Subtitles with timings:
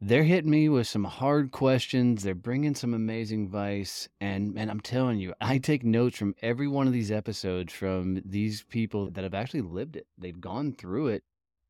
[0.00, 2.22] they're hitting me with some hard questions.
[2.22, 4.08] They're bringing some amazing advice.
[4.20, 8.22] And, and I'm telling you, I take notes from every one of these episodes from
[8.24, 10.06] these people that have actually lived it.
[10.16, 11.24] They've gone through it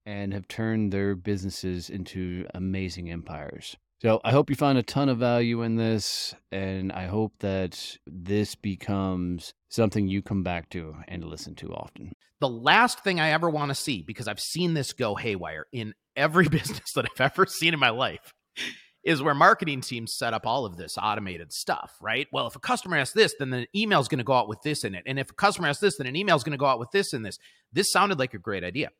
[0.05, 3.77] and have turned their businesses into amazing empires.
[4.01, 6.35] So I hope you find a ton of value in this.
[6.53, 12.13] And I hope that this becomes something you come back to and listen to often.
[12.41, 15.95] The last thing I ever want to see, because I've seen this go haywire in
[16.19, 18.33] every business that I've ever seen in my life
[19.05, 22.27] is where marketing teams set up all of this automated stuff, right?
[22.33, 24.61] Well, if a customer asks this, then the email is going to go out with
[24.63, 25.05] this in it.
[25.07, 26.91] And if a customer asks this, then an email is going to go out with
[26.91, 27.39] this in this.
[27.73, 28.91] This sounded like a great idea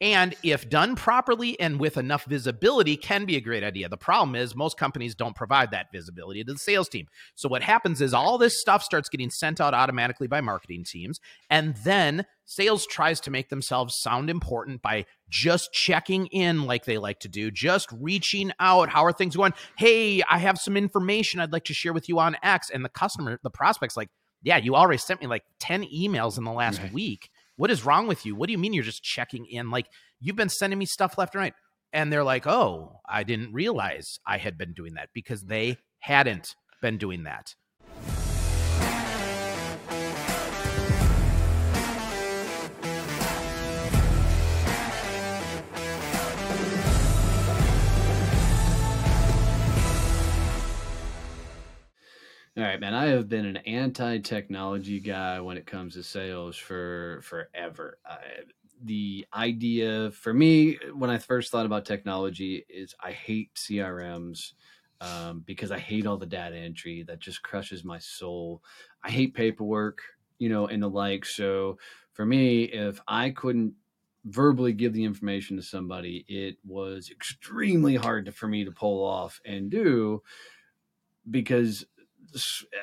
[0.00, 3.88] and if done properly and with enough visibility can be a great idea.
[3.88, 7.06] The problem is most companies don't provide that visibility to the sales team.
[7.36, 11.20] So what happens is all this stuff starts getting sent out automatically by marketing teams
[11.48, 16.98] and then sales tries to make themselves sound important by just checking in like they
[16.98, 19.54] like to do just reaching out how are things going?
[19.78, 22.68] Hey i have some information i'd like to share with you on x.
[22.68, 24.10] And the customer the prospects like
[24.42, 26.92] yeah you already sent me like 10 emails in the last right.
[26.92, 28.34] week what is wrong with you?
[28.34, 29.70] What do you mean you're just checking in?
[29.70, 29.86] Like,
[30.20, 31.54] you've been sending me stuff left and right.
[31.92, 36.56] And they're like, oh, I didn't realize I had been doing that because they hadn't
[36.82, 37.54] been doing that.
[52.56, 52.94] All right, man.
[52.94, 57.98] I have been an anti-technology guy when it comes to sales for forever.
[58.06, 58.18] I,
[58.80, 64.52] the idea for me when I first thought about technology is I hate CRMs
[65.00, 68.62] um, because I hate all the data entry that just crushes my soul.
[69.02, 70.02] I hate paperwork,
[70.38, 71.24] you know, and the like.
[71.24, 71.78] So
[72.12, 73.74] for me, if I couldn't
[74.26, 79.04] verbally give the information to somebody, it was extremely hard to, for me to pull
[79.04, 80.22] off and do
[81.30, 81.86] because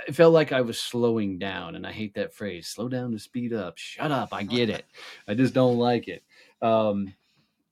[0.08, 2.68] it felt like I was slowing down, and I hate that phrase.
[2.68, 3.78] Slow down to speed up.
[3.78, 4.30] Shut up.
[4.32, 4.86] I get it.
[5.28, 6.24] I just don't like it.
[6.62, 7.14] Um,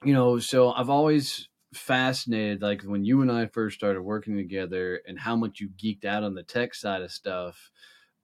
[0.04, 5.02] you know, so I've always fascinated, like when you and I first started working together,
[5.08, 7.72] and how much you geeked out on the tech side of stuff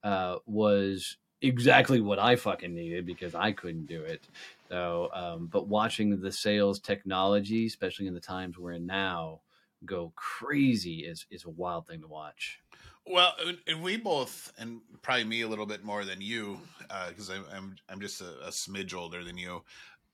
[0.03, 4.27] uh, was exactly what I fucking needed because I couldn't do it.
[4.69, 9.41] So, um, but watching the sales technology, especially in the times we're in now,
[9.85, 12.59] go crazy is is a wild thing to watch.
[13.07, 13.33] Well,
[13.67, 16.59] and we both, and probably me a little bit more than you,
[17.07, 19.63] because uh, I'm I'm just a, a smidge older than you.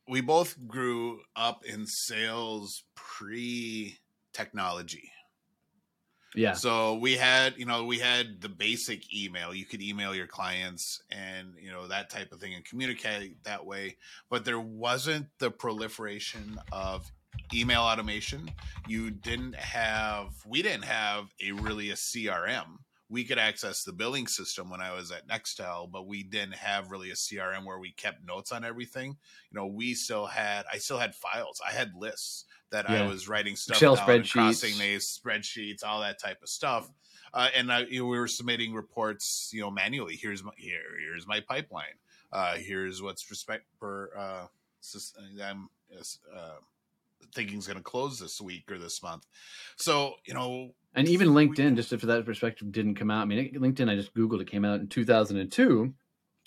[0.07, 3.97] We both grew up in sales pre
[4.33, 5.11] technology.
[6.33, 6.53] Yeah.
[6.53, 9.53] So we had, you know, we had the basic email.
[9.53, 13.65] You could email your clients and, you know, that type of thing and communicate that
[13.65, 13.97] way.
[14.29, 17.11] But there wasn't the proliferation of
[17.53, 18.49] email automation.
[18.87, 22.77] You didn't have, we didn't have a really a CRM.
[23.09, 26.91] We could access the billing system when I was at Nextel, but we didn't have
[26.91, 29.17] really a CRM where we kept notes on everything.
[29.51, 31.59] You know, we still had, I still had files.
[31.67, 33.03] I had lists that yeah.
[33.03, 34.31] I was writing stuff Excel down, spreadsheets.
[34.31, 36.89] crossing these spreadsheets, all that type of stuff.
[37.33, 40.15] Uh, and I, you know, we were submitting reports, you know, manually.
[40.15, 41.99] Here's my here, here's my pipeline.
[42.31, 44.11] Uh, here's what's respect for.
[44.17, 44.47] Uh,
[45.43, 46.55] I'm uh,
[47.33, 49.25] thinking is going to close this week or this month.
[49.77, 53.21] So you know, and even LinkedIn, we, just for that perspective, didn't come out.
[53.21, 55.93] I mean, LinkedIn, I just googled it, came out in 2002,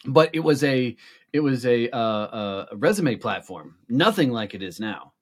[0.06, 0.96] but it was a
[1.32, 5.14] it was a, uh, a resume platform, nothing like it is now.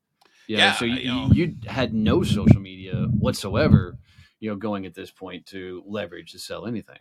[0.46, 3.96] Yeah, yeah so you, you, know, you had no social media whatsoever,
[4.38, 6.98] you know, going at this point to leverage to sell anything.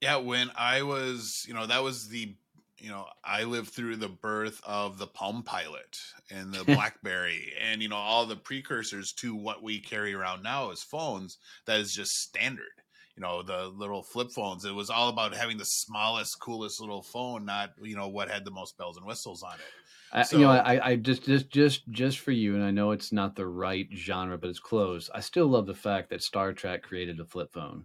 [0.00, 2.34] Yeah, when I was, you know, that was the
[2.78, 5.98] you know, I lived through the birth of the Palm Pilot
[6.30, 10.70] and the BlackBerry and, you know, all the precursors to what we carry around now
[10.70, 12.66] as phones that is just standard.
[13.16, 14.64] you know the little flip phones.
[14.64, 18.44] It was all about having the smallest, coolest little phone, not you know what had
[18.44, 19.60] the most bells and whistles on it.
[20.10, 23.12] I, you know, I, I just, just, just, just for you, and I know it's
[23.12, 25.10] not the right genre, but it's close.
[25.14, 27.84] I still love the fact that Star Trek created a flip phone,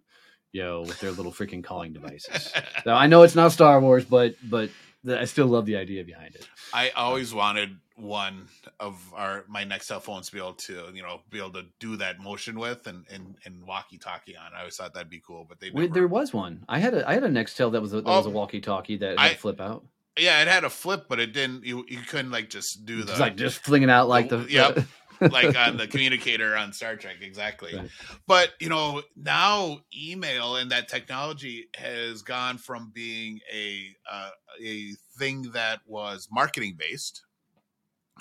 [0.54, 2.54] you know, with their little freaking calling devices.
[2.86, 4.70] Now I know it's not Star Wars, but, but
[5.06, 6.48] th- I still love the idea behind it.
[6.74, 8.48] I always wanted one
[8.80, 11.96] of our my Nextel phones to be able to you know be able to do
[11.98, 14.52] that motion with and and, and walkie talkie on.
[14.56, 15.94] I always thought that'd be cool, but they never.
[15.94, 16.64] there was one.
[16.70, 18.98] I had a, I had a Nextel that was a, that was a Oh, walkie-talkie
[18.98, 19.86] that I- flip out.
[20.18, 21.66] yeah, it had a flip, but it didn't.
[21.66, 24.80] You you couldn't like just do the It's like just flinging out like the, Yep.
[25.32, 27.76] like on the communicator on Star Trek, exactly.
[27.76, 27.90] Right.
[28.28, 34.30] But you know, now email and that technology has gone from being a uh,
[34.64, 37.24] a thing that was marketing based,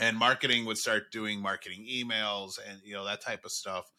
[0.01, 3.91] and marketing would start doing marketing emails and you know that type of stuff,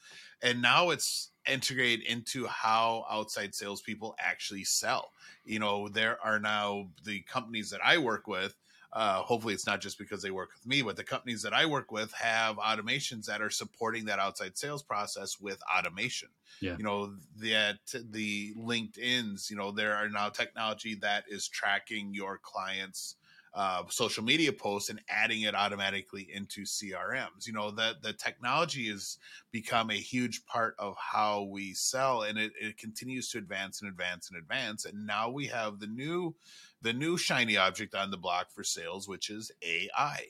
[0.41, 5.11] and now it's integrated into how outside salespeople actually sell.
[5.43, 8.55] You know, there are now the companies that I work with
[8.93, 11.65] uh, hopefully it's not just because they work with me, but the companies that I
[11.65, 16.29] work with have automations that are supporting that outside sales process with automation.
[16.61, 16.77] Yeah.
[16.77, 17.79] You know, that
[18.11, 23.15] the LinkedIn's, you know, there are now technology that is tracking your clients'
[23.55, 27.47] uh, social media posts and adding it automatically into CRMs.
[27.47, 29.17] You know, that the technology has
[29.51, 33.89] become a huge part of how we sell and it, it continues to advance and
[33.89, 34.85] advance and advance.
[34.85, 36.35] And now we have the new
[36.83, 40.27] the new shiny object on the block for sales, which is AI.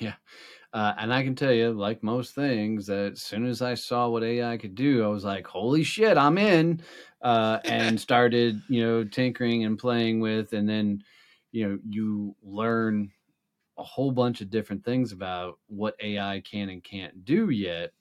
[0.00, 0.14] Yeah.
[0.72, 4.08] Uh, and I can tell you, like most things, that as soon as I saw
[4.08, 6.82] what AI could do, I was like, "Holy shit, I'm in!"
[7.20, 11.04] Uh, and started, you know, tinkering and playing with, and then,
[11.52, 13.12] you know, you learn
[13.78, 17.92] a whole bunch of different things about what AI can and can't do yet.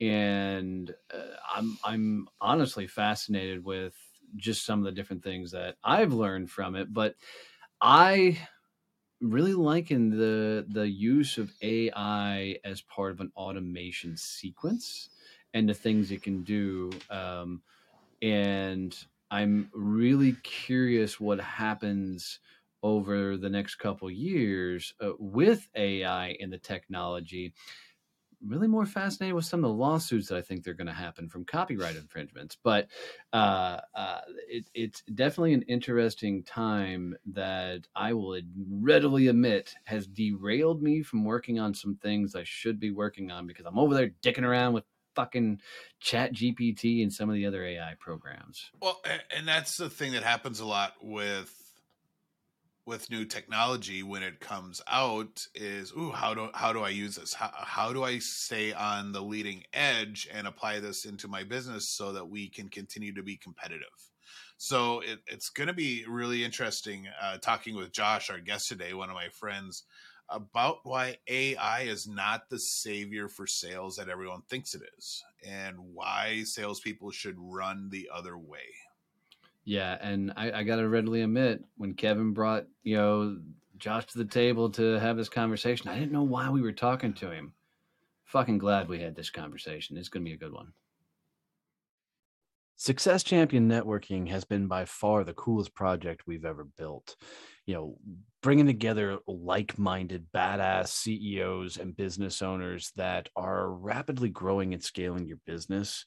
[0.00, 3.94] And uh, I'm I'm honestly fascinated with
[4.36, 6.92] just some of the different things that I've learned from it.
[6.92, 7.16] But
[7.80, 8.38] I
[9.20, 15.10] really liking the the use of AI as part of an automation sequence
[15.54, 16.90] and the things it can do.
[17.10, 17.62] Um,
[18.22, 18.96] and
[19.30, 22.40] I'm really curious what happens
[22.82, 27.54] over the next couple years uh, with AI and the technology.
[28.44, 31.28] Really more fascinated with some of the lawsuits that I think they're going to happen
[31.28, 32.56] from copyright infringements.
[32.62, 32.88] But
[33.32, 38.40] uh, uh, it, it's definitely an interesting time that I will
[38.70, 43.46] readily admit has derailed me from working on some things I should be working on
[43.46, 44.84] because I'm over there dicking around with
[45.16, 45.60] fucking
[45.98, 49.02] chat gpt and some of the other ai programs Well,
[49.36, 51.52] and that's the thing that happens a lot with
[52.86, 57.16] with new technology when it comes out is ooh how do how do I use
[57.16, 57.34] this?
[57.34, 61.88] How, how do I stay on the leading edge and apply this into my business
[61.88, 63.88] so that we can continue to be competitive?
[64.56, 68.94] So it, it's going to be really interesting uh, talking with Josh our guest today
[68.94, 69.84] one of my friends
[70.30, 75.76] about why AI is not the savior for sales that everyone thinks it is and
[75.78, 78.62] why salespeople should run the other way
[79.70, 83.38] yeah and i, I gotta readily admit when kevin brought you know
[83.78, 87.12] josh to the table to have this conversation i didn't know why we were talking
[87.14, 87.52] to him
[88.24, 90.72] fucking glad we had this conversation it's gonna be a good one
[92.76, 97.14] Success Champion Networking has been by far the coolest project we've ever built.
[97.66, 97.98] You know,
[98.40, 105.26] bringing together like minded, badass CEOs and business owners that are rapidly growing and scaling
[105.26, 106.06] your business.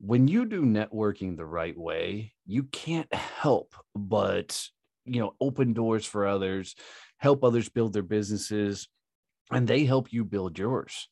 [0.00, 4.66] When you do networking the right way, you can't help but,
[5.04, 6.74] you know, open doors for others,
[7.18, 8.88] help others build their businesses,
[9.52, 11.08] and they help you build yours.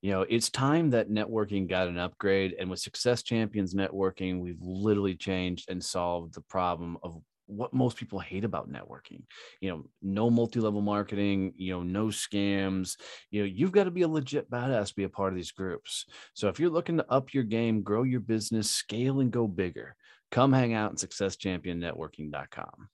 [0.00, 4.62] You know it's time that networking got an upgrade and with success champions networking we've
[4.62, 9.22] literally changed and solved the problem of what most people hate about networking
[9.60, 12.96] you know no multi-level marketing you know no scams
[13.30, 15.50] you know you've got to be a legit badass to be a part of these
[15.50, 19.46] groups so if you're looking to up your game grow your business scale and go
[19.46, 19.96] bigger
[20.30, 22.88] come hang out in successchampionnetworking.com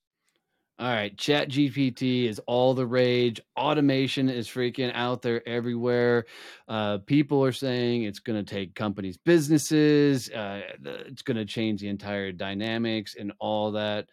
[0.77, 3.41] all right, Chat GPT is all the rage.
[3.57, 6.27] Automation is freaking out there everywhere.
[6.67, 10.29] Uh, people are saying it's going to take companies' businesses.
[10.31, 14.09] Uh, it's going to change the entire dynamics and all that.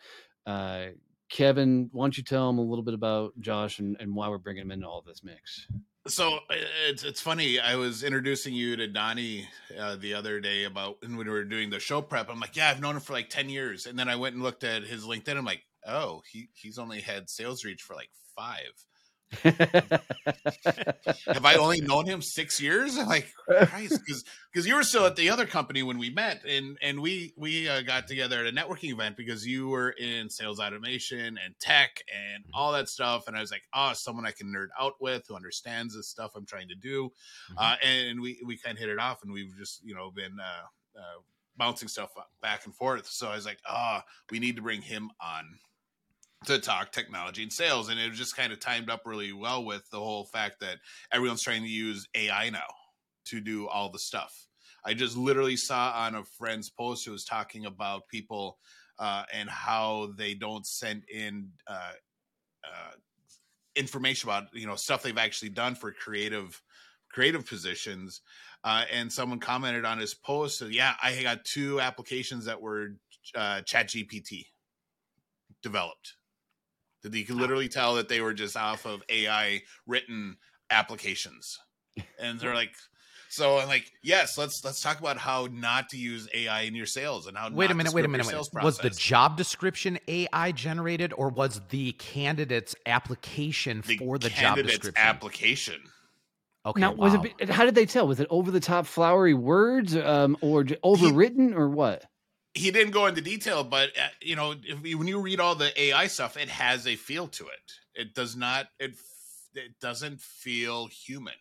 [0.45, 0.87] Uh,
[1.29, 4.37] Kevin, why don't you tell them a little bit about Josh and, and why we're
[4.37, 5.67] bringing him into all this mix?
[6.07, 6.39] So
[6.87, 7.59] it's it's funny.
[7.59, 9.47] I was introducing you to Donnie
[9.79, 12.29] uh, the other day about when we were doing the show prep.
[12.29, 14.43] I'm like, yeah, I've known him for like ten years, and then I went and
[14.43, 15.37] looked at his LinkedIn.
[15.37, 18.71] I'm like, oh, he he's only had SalesReach for like five.
[21.27, 22.97] Have I only known him six years?
[23.11, 23.33] Like,
[23.67, 27.01] Christ, because because you were still at the other company when we met, and and
[27.01, 31.37] we we uh, got together at a networking event because you were in sales automation
[31.43, 32.51] and tech and Mm-hmm.
[32.53, 35.35] all that stuff, and I was like, oh, someone I can nerd out with who
[35.35, 37.11] understands the stuff I'm trying to do,
[37.51, 37.55] Mhm.
[37.57, 40.37] uh, and we we kind of hit it off, and we've just you know been.
[40.39, 41.19] Uh, uh,
[41.57, 42.09] bouncing stuff
[42.41, 45.43] back and forth so i was like ah we need to bring him on
[46.45, 49.63] to talk technology and sales and it was just kind of timed up really well
[49.63, 50.77] with the whole fact that
[51.11, 52.65] everyone's trying to use ai now
[53.25, 54.47] to do all the stuff.
[54.85, 58.57] I just literally saw on a friend's post who was talking about people
[58.99, 61.93] uh, and how they don't send in uh,
[62.63, 62.91] uh,
[63.75, 66.61] information about you know stuff they've actually done for creative
[67.09, 68.21] creative positions
[68.63, 72.89] uh, and someone commented on his post so yeah i got two applications that were
[73.33, 74.45] uh, chat gpt
[75.63, 76.15] developed
[77.03, 80.37] that you could literally tell that they were just off of ai written
[80.69, 81.57] applications
[82.19, 82.73] and they're like
[83.29, 86.85] so i'm like yes let's let's talk about how not to use ai in your
[86.85, 88.27] sales and how Wait not a to minute, wait a minute.
[88.27, 88.63] Wait.
[88.63, 94.57] Was the job description AI generated or was the candidate's application the for the job
[94.57, 94.93] description?
[94.97, 95.81] application
[96.65, 96.81] okay.
[96.81, 97.49] now, was it?
[97.49, 98.07] How did they tell?
[98.07, 102.05] Was it over the top, flowery words, um, or j- overwritten, or what?
[102.53, 105.79] He didn't go into detail, but uh, you know, if when you read all the
[105.81, 107.71] AI stuff, it has a feel to it.
[107.95, 108.67] It does not.
[108.79, 108.93] It
[109.53, 111.33] it doesn't feel human.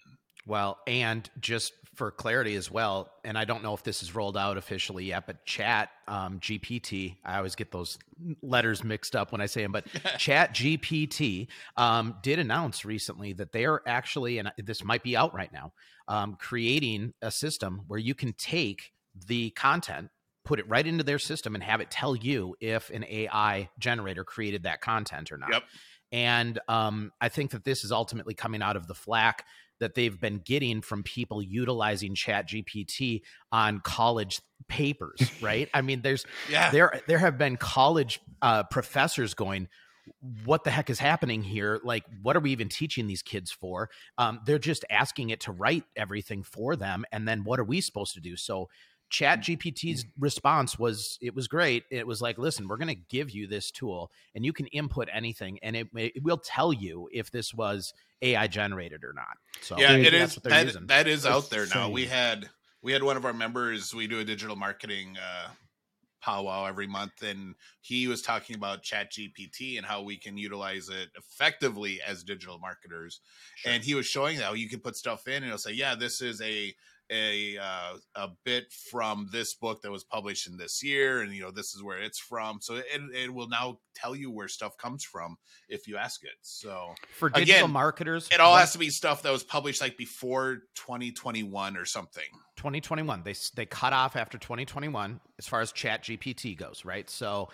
[0.47, 4.37] Well, and just for clarity as well, and I don't know if this is rolled
[4.37, 7.99] out officially yet, but Chat um, GPT, I always get those
[8.43, 9.85] letters mixed up when I say them, but
[10.19, 15.35] Chat GPT um, did announce recently that they are actually, and this might be out
[15.35, 15.73] right now,
[16.09, 18.93] um, creating a system where you can take
[19.27, 20.11] the content,
[20.45, 24.25] put it right into their system, and have it tell you if an AI generator
[24.25, 25.53] created that content or not.
[25.53, 25.63] Yep.
[26.13, 29.45] And um, I think that this is ultimately coming out of the flack
[29.81, 35.69] that they've been getting from people utilizing chat gpt on college papers right?
[35.75, 39.69] I mean there's Yeah, there there have been college uh, professors going
[40.45, 41.81] what the heck is happening here?
[41.85, 43.91] Like what are we even teaching these kids for?
[44.19, 47.81] Um, they're just asking it to write everything for them and then what are we
[47.81, 48.37] supposed to do?
[48.37, 48.69] So
[49.11, 53.31] chat gpt's response was it was great it was like listen we're going to give
[53.31, 57.31] you this tool and you can input anything and it, it will tell you if
[57.31, 60.37] this was ai generated or not so yeah, it that's is.
[60.39, 60.87] what they're That, using.
[60.87, 61.91] that is out there now.
[61.91, 62.49] We had
[62.83, 63.95] we had one of our members.
[63.95, 65.49] We do a digital marketing uh,
[66.23, 70.89] powwow every month, and he was talking about Chat GPT and how we can utilize
[70.89, 73.21] it effectively as digital marketers.
[73.67, 76.21] And he was showing how you can put stuff in, and it'll say, "Yeah, this
[76.23, 76.75] is a."
[77.11, 81.43] a uh, a bit from this book that was published in this year and you
[81.43, 84.77] know this is where it's from so it, it will now tell you where stuff
[84.77, 85.37] comes from
[85.69, 88.29] if you ask it so for digital again, marketers?
[88.33, 92.25] it all one- has to be stuff that was published like before 2021 or something.
[92.57, 97.09] 2021 they they cut off after 2021 as far as chat gpt goes right?
[97.11, 97.49] So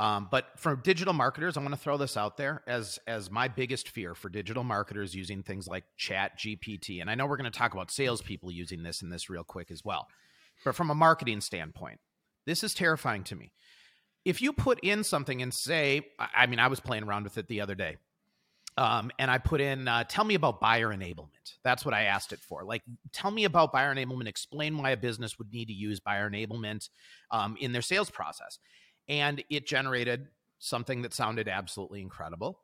[0.00, 3.46] um, but for digital marketers i want to throw this out there as as my
[3.46, 7.50] biggest fear for digital marketers using things like chat gpt and i know we're going
[7.50, 10.08] to talk about salespeople using this in this real quick as well
[10.64, 12.00] but from a marketing standpoint
[12.46, 13.52] this is terrifying to me
[14.24, 17.38] if you put in something and say i I mean i was playing around with
[17.38, 17.98] it the other day
[18.76, 21.56] um, and I put in, uh, tell me about buyer enablement.
[21.62, 22.64] That's what I asked it for.
[22.64, 24.26] Like, tell me about buyer enablement.
[24.26, 26.88] Explain why a business would need to use buyer enablement
[27.30, 28.58] um, in their sales process.
[29.10, 30.28] And it generated
[30.60, 32.60] something that sounded absolutely incredible,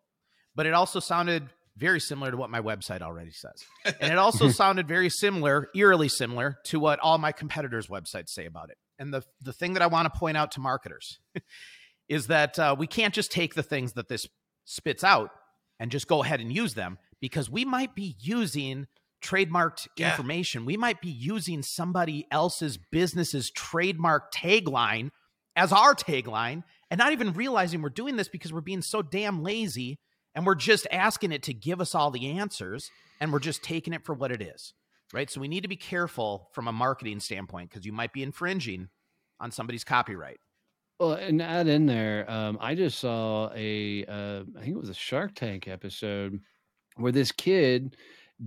[0.55, 3.65] but it also sounded very similar to what my website already says.
[4.00, 8.47] And it also sounded very similar, eerily similar to what all my competitors' websites say
[8.47, 8.79] about it.
[8.99, 11.19] And the, the thing that I want to point out to marketers
[12.09, 14.26] is that uh, we can't just take the things that this
[14.65, 15.31] spits out
[15.81, 18.87] and just go ahead and use them because we might be using
[19.23, 20.11] trademarked Yeah.
[20.12, 20.65] information.
[20.65, 25.11] We might be using somebody else's business's trademark tagline
[25.57, 29.43] as our tagline and not even realizing we're doing this because we're being so damn
[29.43, 29.99] lazy
[30.35, 33.95] and we're just asking it to give us all the answers and we're just taking
[33.95, 34.75] it for what it is.
[35.13, 35.31] Right?
[35.31, 38.89] So we need to be careful from a marketing standpoint because you might be infringing
[39.41, 40.39] on somebody's copyright.
[40.99, 44.89] Well, and add in there, um, I just saw a, uh, I think it was
[44.89, 46.41] a Shark Tank episode
[46.97, 47.97] where this kid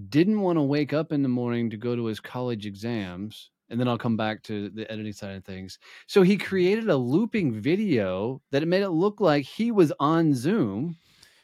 [0.10, 3.52] didn't want to wake up in the morning to go to his college exams.
[3.70, 5.78] And then I'll come back to the editing side of things.
[6.08, 10.34] So he created a looping video that it made it look like he was on
[10.34, 10.98] Zoom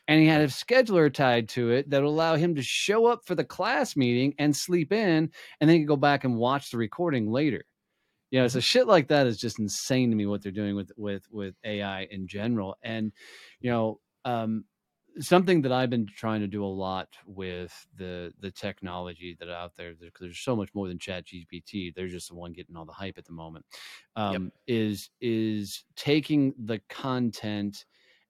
[0.08, 3.26] and he had a scheduler tied to it that would allow him to show up
[3.26, 6.72] for the class meeting and sleep in and then he could go back and watch
[6.72, 7.64] the recording later.
[8.32, 10.92] You know so shit like that is just insane to me what they're doing with
[10.98, 12.76] with with ai in general.
[12.84, 13.12] And
[13.62, 14.66] you know um
[15.20, 19.76] something that I've been trying to do a lot with the the technology that out
[19.76, 21.94] there because there's so much more than Chat GPT.
[21.94, 23.66] They're just the one getting all the hype at the moment.
[24.16, 24.54] Um, yep.
[24.68, 27.86] Is is taking the content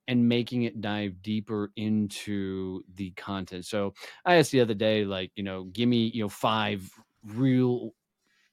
[0.07, 3.65] and making it dive deeper into the content.
[3.65, 6.89] So I asked the other day, like, you know, give me, you know, five
[7.23, 7.95] real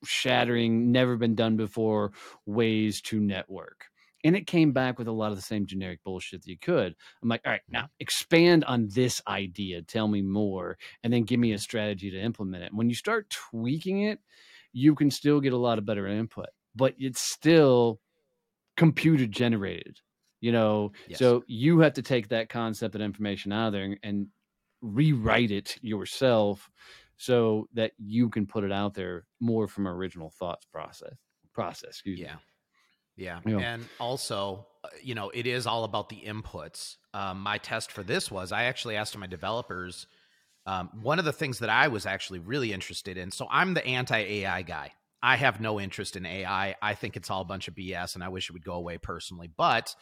[0.04, 2.12] shattering, never been done before
[2.46, 3.86] ways to network.
[4.24, 6.94] And it came back with a lot of the same generic bullshit that you could.
[7.22, 7.72] I'm like, all right, mm-hmm.
[7.72, 12.20] now expand on this idea, tell me more, and then give me a strategy to
[12.20, 12.74] implement it.
[12.74, 14.20] When you start tweaking it,
[14.72, 18.00] you can still get a lot of better input, but it's still
[18.76, 19.98] computer generated
[20.42, 21.18] you know yes.
[21.18, 24.26] so you have to take that concept and information out of there and, and,
[24.84, 26.68] rewrite it yourself
[27.16, 31.14] so that you can put it out there more from original thoughts process
[31.54, 32.34] process excuse yeah.
[32.34, 32.40] me
[33.16, 33.58] yeah yeah.
[33.58, 36.96] and also uh, you know it is all about the inputs.
[37.14, 40.06] Um, my test for this was i actually asked my developers
[40.64, 43.86] um, one of the things that i was actually really interested in so i'm the
[43.86, 44.92] anti-ai guy.
[45.24, 46.94] I have no interest in ai i.
[46.94, 49.50] Think it's all a bunch of bs and i wish it would go away personally.
[49.56, 49.94] But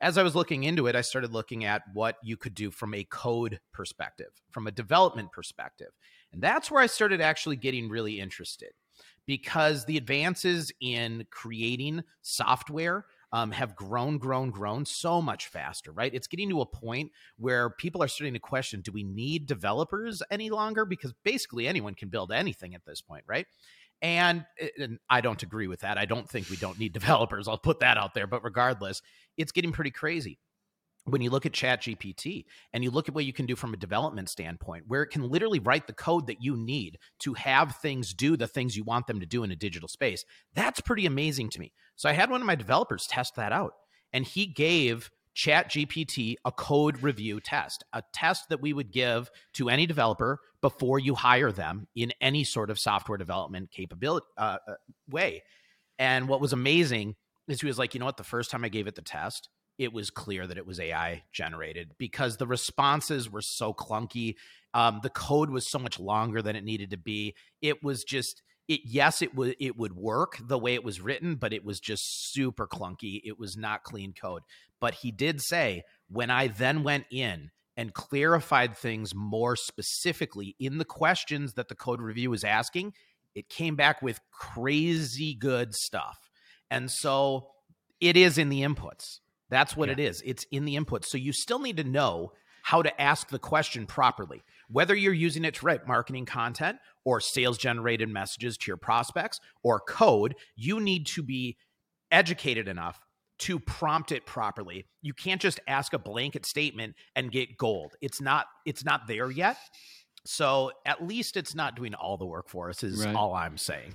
[0.00, 2.94] as I was looking into it, I started looking at what you could do from
[2.94, 5.90] a code perspective, from a development perspective.
[6.32, 8.72] And that's where I started actually getting really interested
[9.26, 16.14] because the advances in creating software um, have grown, grown, grown so much faster, right?
[16.14, 20.22] It's getting to a point where people are starting to question do we need developers
[20.30, 20.84] any longer?
[20.84, 23.46] Because basically anyone can build anything at this point, right?
[24.00, 24.44] And,
[24.78, 25.98] and, I don't agree with that.
[25.98, 27.48] I don't think we don't need developers.
[27.48, 28.28] I'll put that out there.
[28.28, 29.02] But regardless,
[29.36, 30.38] it's getting pretty crazy.
[31.06, 33.74] When you look at Chat GPT and you look at what you can do from
[33.74, 37.76] a development standpoint, where it can literally write the code that you need to have
[37.76, 41.04] things do the things you want them to do in a digital space, that's pretty
[41.04, 41.72] amazing to me.
[41.94, 43.74] So I had one of my developers test that out,
[44.14, 49.30] and he gave Chat GPT a code review test, a test that we would give
[49.54, 54.58] to any developer before you hire them in any sort of software development capability uh,
[54.66, 54.74] uh,
[55.10, 55.42] way.
[55.98, 57.16] And what was amazing
[57.48, 58.16] is he was like, you know what?
[58.16, 61.22] The first time I gave it the test, it was clear that it was AI
[61.32, 64.34] generated because the responses were so clunky.
[64.72, 67.34] Um, the code was so much longer than it needed to be.
[67.60, 71.34] It was just it yes it would it would work the way it was written
[71.36, 74.42] but it was just super clunky it was not clean code
[74.80, 80.78] but he did say when i then went in and clarified things more specifically in
[80.78, 82.92] the questions that the code review was asking
[83.34, 86.30] it came back with crazy good stuff
[86.70, 87.48] and so
[88.00, 89.94] it is in the inputs that's what yeah.
[89.94, 91.04] it is it's in the input.
[91.04, 95.44] so you still need to know how to ask the question properly whether you're using
[95.44, 100.80] it to write marketing content or sales generated messages to your prospects or code, you
[100.80, 101.56] need to be
[102.10, 103.00] educated enough
[103.38, 104.86] to prompt it properly.
[105.02, 107.94] You can't just ask a blanket statement and get gold.
[108.00, 109.56] It's not it's not there yet.
[110.26, 113.14] So at least it's not doing all the work for us is right.
[113.14, 113.94] all I'm saying.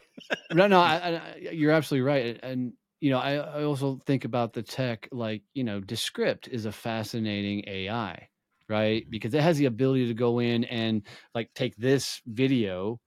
[0.53, 2.39] no, no, I, I, you're absolutely right.
[2.43, 6.65] And you know, I, I also think about the tech like, you know, Descript is
[6.65, 8.29] a fascinating AI
[8.69, 9.09] right?
[9.09, 11.01] Because it has the ability to go in and
[11.33, 12.99] like take this video,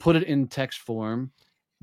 [0.00, 1.32] put it in text form,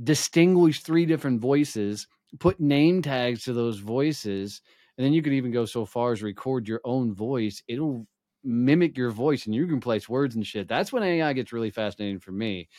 [0.03, 2.07] distinguish three different voices,
[2.39, 4.61] put name tags to those voices,
[4.97, 7.61] and then you could even go so far as record your own voice.
[7.67, 8.07] It'll
[8.43, 10.67] mimic your voice and you can place words and shit.
[10.67, 12.69] That's when AI gets really fascinating for me.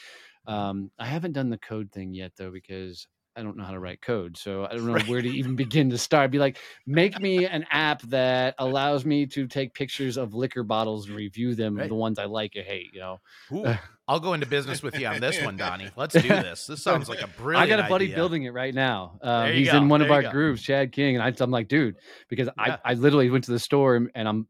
[0.47, 3.79] Um, I haven't done the code thing yet though because I don't know how to
[3.79, 5.09] write code, so I don't know right.
[5.09, 6.31] where to even begin to start.
[6.31, 11.07] Be like, make me an app that allows me to take pictures of liquor bottles
[11.07, 11.89] and review them, right.
[11.89, 12.89] the ones I like or hate.
[12.95, 13.21] You know,
[13.53, 13.75] Ooh,
[14.09, 15.91] I'll go into business with you on this one, Donnie.
[15.97, 16.67] Let's do this.
[16.67, 17.71] This sounds like a brilliant.
[17.71, 18.17] I got a buddy idea.
[18.17, 19.19] building it right now.
[19.21, 19.77] Um, he's go.
[19.77, 20.31] in one there of our go.
[20.31, 21.97] groups, Chad King, and I, am like, dude,
[22.29, 22.79] because yeah.
[22.85, 24.47] I, I literally went to the store and I'm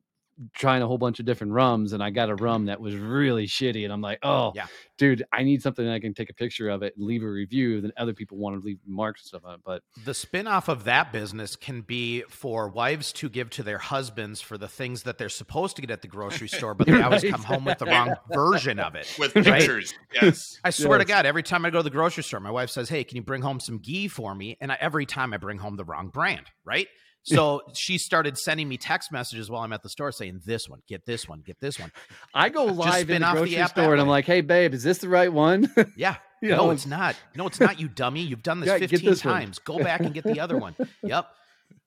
[0.55, 2.66] trying a whole bunch of different rums and I got a rum mm-hmm.
[2.66, 3.85] that was really shitty.
[3.85, 4.66] And I'm like, oh, yeah.
[4.99, 7.29] dude, I need something that I can take a picture of it and leave a
[7.29, 7.81] review.
[7.81, 9.61] Then other people want to leave marks and stuff on it.
[9.64, 14.40] But the spinoff of that business can be for wives to give to their husbands
[14.40, 17.05] for the things that they're supposed to get at the grocery store, but they right.
[17.05, 19.14] always come home with the wrong version of it.
[19.18, 19.94] With pictures.
[20.14, 20.59] Yes.
[20.62, 21.07] I swear yes.
[21.07, 23.16] to God, every time I go to the grocery store, my wife says, Hey, can
[23.16, 24.57] you bring home some ghee for me?
[24.61, 26.88] And I, every time I bring home the wrong brand, right?
[27.34, 30.80] So she started sending me text messages while I'm at the store saying, "This one,
[30.86, 31.90] get this one, get this one."
[32.32, 34.98] I go live in the grocery the store and I'm like, "Hey, babe, is this
[34.98, 36.16] the right one?" Yeah.
[36.42, 37.16] you no, know, it's not.
[37.34, 37.80] No, it's not.
[37.80, 38.20] You dummy.
[38.20, 39.60] You've done this yeah, 15 this times.
[39.64, 39.78] One.
[39.78, 40.74] Go back and get the other one.
[41.02, 41.26] Yep.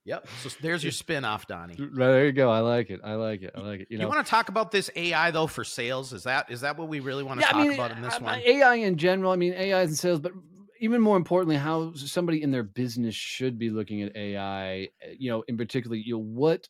[0.06, 0.28] Yep.
[0.42, 1.76] So there's your spin off, Donnie.
[1.78, 2.50] Right there you go.
[2.50, 3.02] I like it.
[3.04, 3.52] I like it.
[3.54, 3.88] I like it.
[3.92, 6.14] You, know, you want to talk about this AI though for sales?
[6.14, 8.02] Is that is that what we really want to yeah, talk I mean, about in
[8.02, 8.40] this I, one?
[8.40, 9.32] AI in general.
[9.32, 10.32] I mean, AI in sales, but
[10.80, 14.90] even more importantly, how somebody in their business should be looking at AI.
[15.02, 16.68] Eh, you know, in particular, you know, what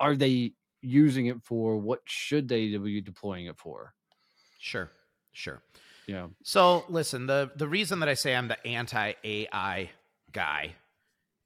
[0.00, 1.76] are they using it for?
[1.76, 3.94] What should they be deploying it for?
[4.58, 4.90] Sure,
[5.32, 5.62] sure.
[6.06, 6.28] Yeah.
[6.42, 9.90] So listen, the the reason that I say I'm the anti AI
[10.32, 10.74] guy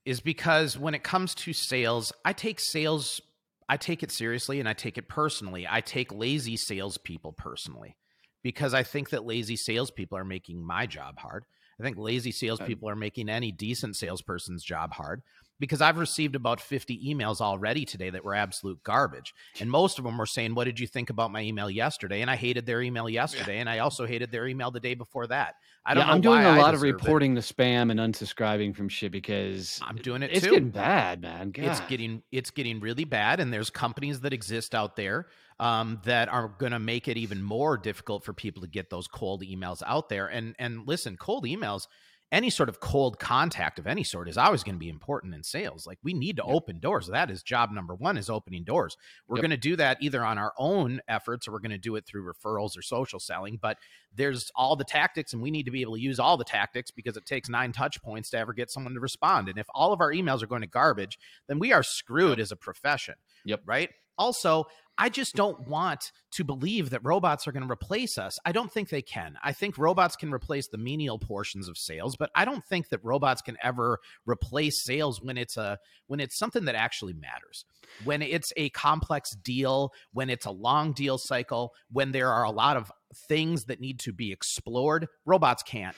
[0.04, 3.20] is because when it comes to sales, I take sales,
[3.68, 5.66] I take it seriously and I take it personally.
[5.68, 7.96] I take lazy salespeople personally
[8.42, 11.44] because I think that lazy salespeople are making my job hard.
[11.78, 15.22] I think lazy salespeople are making any decent salesperson's job hard
[15.60, 19.34] because I've received about 50 emails already today that were absolute garbage.
[19.60, 22.20] And most of them were saying, What did you think about my email yesterday?
[22.20, 23.54] And I hated their email yesterday.
[23.54, 23.60] Yeah.
[23.60, 25.54] And I also hated their email the day before that.
[25.84, 27.42] I don't yeah, I'm doing a lot of reporting it.
[27.42, 30.50] to spam and unsubscribing from shit because I'm doing it it's too.
[30.50, 31.50] getting bad, man.
[31.50, 31.64] God.
[31.64, 33.40] It's getting it's getting really bad.
[33.40, 35.26] And there's companies that exist out there
[35.60, 39.08] um, that are going to make it even more difficult for people to get those
[39.08, 40.26] cold emails out there.
[40.26, 41.86] And and listen, cold emails
[42.30, 45.42] any sort of cold contact of any sort is always going to be important in
[45.42, 45.86] sales.
[45.86, 46.54] Like we need to yep.
[46.54, 47.06] open doors.
[47.06, 48.96] That is job number one is opening doors.
[49.26, 49.42] We're yep.
[49.42, 52.06] going to do that either on our own efforts or we're going to do it
[52.06, 53.58] through referrals or social selling.
[53.60, 53.78] But
[54.14, 56.90] there's all the tactics and we need to be able to use all the tactics
[56.90, 59.48] because it takes nine touch points to ever get someone to respond.
[59.48, 62.52] And if all of our emails are going to garbage, then we are screwed as
[62.52, 63.14] a profession.
[63.46, 63.62] Yep.
[63.64, 63.90] Right.
[64.18, 64.66] Also,
[64.98, 68.36] I just don't want to believe that robots are going to replace us.
[68.44, 69.36] I don't think they can.
[69.42, 73.04] I think robots can replace the menial portions of sales, but I don't think that
[73.04, 77.64] robots can ever replace sales when it's a when it's something that actually matters.
[78.04, 82.50] When it's a complex deal, when it's a long deal cycle, when there are a
[82.50, 82.90] lot of
[83.28, 85.96] things that need to be explored, robots can't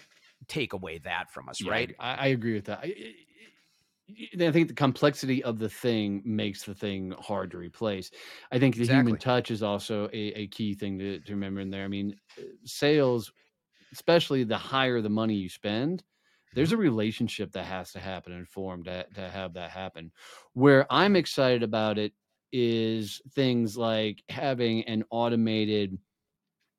[0.49, 1.95] take away that from us, yeah, right?
[1.99, 2.81] I, I, agree with that.
[2.83, 2.95] I,
[4.41, 8.11] I think the complexity of the thing makes the thing hard to replace.
[8.51, 9.11] I think the exactly.
[9.11, 11.85] human touch is also a, a key thing to, to remember in there.
[11.85, 13.33] I mean, uh, sales,
[13.93, 16.03] especially the higher the money you spend,
[16.55, 16.83] there's a mm-hmm.
[16.83, 20.11] relationship that has to happen and form to, to have that happen.
[20.55, 22.13] Where I'm excited about it
[22.53, 25.97] is things like having an automated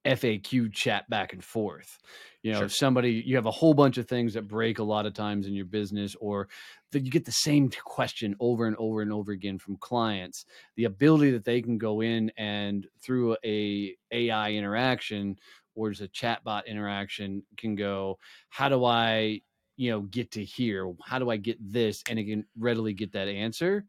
[0.06, 2.00] FAQ chat back and forth.
[2.44, 2.70] You know, sure.
[2.70, 5.54] somebody you have a whole bunch of things that break a lot of times in
[5.54, 6.48] your business, or
[6.92, 10.46] that you get the same question over and over and over again from clients.
[10.76, 15.38] The ability that they can go in and through a AI interaction
[15.76, 18.18] or just a chatbot interaction can go,
[18.50, 19.42] how do I,
[19.78, 20.92] you know, get to here?
[21.04, 22.04] How do I get this?
[22.10, 23.86] And it can readily get that answer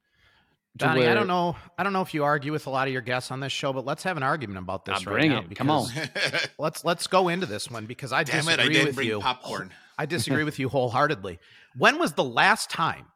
[0.76, 1.10] Donnie, where...
[1.10, 1.56] I don't know.
[1.76, 3.72] I don't know if you argue with a lot of your guests on this show,
[3.72, 5.40] but let's have an argument about this I'll right now.
[5.40, 5.54] It.
[5.54, 5.88] Come on,
[6.58, 9.20] let's let's go into this one because I Damn disagree it, I with bring you.
[9.20, 9.70] Popcorn.
[9.98, 11.38] I disagree with you wholeheartedly.
[11.76, 13.06] When was the last time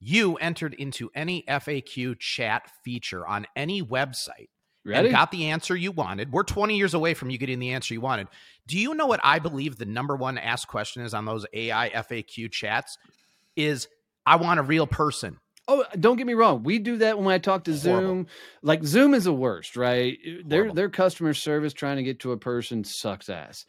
[0.00, 4.48] you entered into any FAQ chat feature on any website
[4.84, 5.08] Ready?
[5.08, 6.32] and got the answer you wanted?
[6.32, 8.26] We're 20 years away from you getting the answer you wanted.
[8.66, 11.90] Do you know what I believe the number one asked question is on those AI
[11.90, 12.98] FAQ chats?
[13.56, 13.86] Is
[14.26, 15.38] I want a real person.
[15.66, 16.62] Oh, don't get me wrong.
[16.62, 18.08] We do that when I talk to Horrible.
[18.08, 18.26] Zoom.
[18.62, 20.18] Like Zoom is the worst, right?
[20.22, 20.48] Horrible.
[20.48, 23.64] Their their customer service trying to get to a person sucks ass.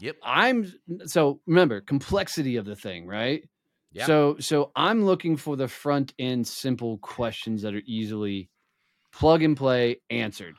[0.00, 0.16] Yep.
[0.22, 0.72] I'm
[1.06, 3.42] so remember complexity of the thing, right?
[3.92, 4.06] Yeah.
[4.06, 8.48] So so I'm looking for the front end simple questions that are easily
[9.12, 10.54] plug and play answered.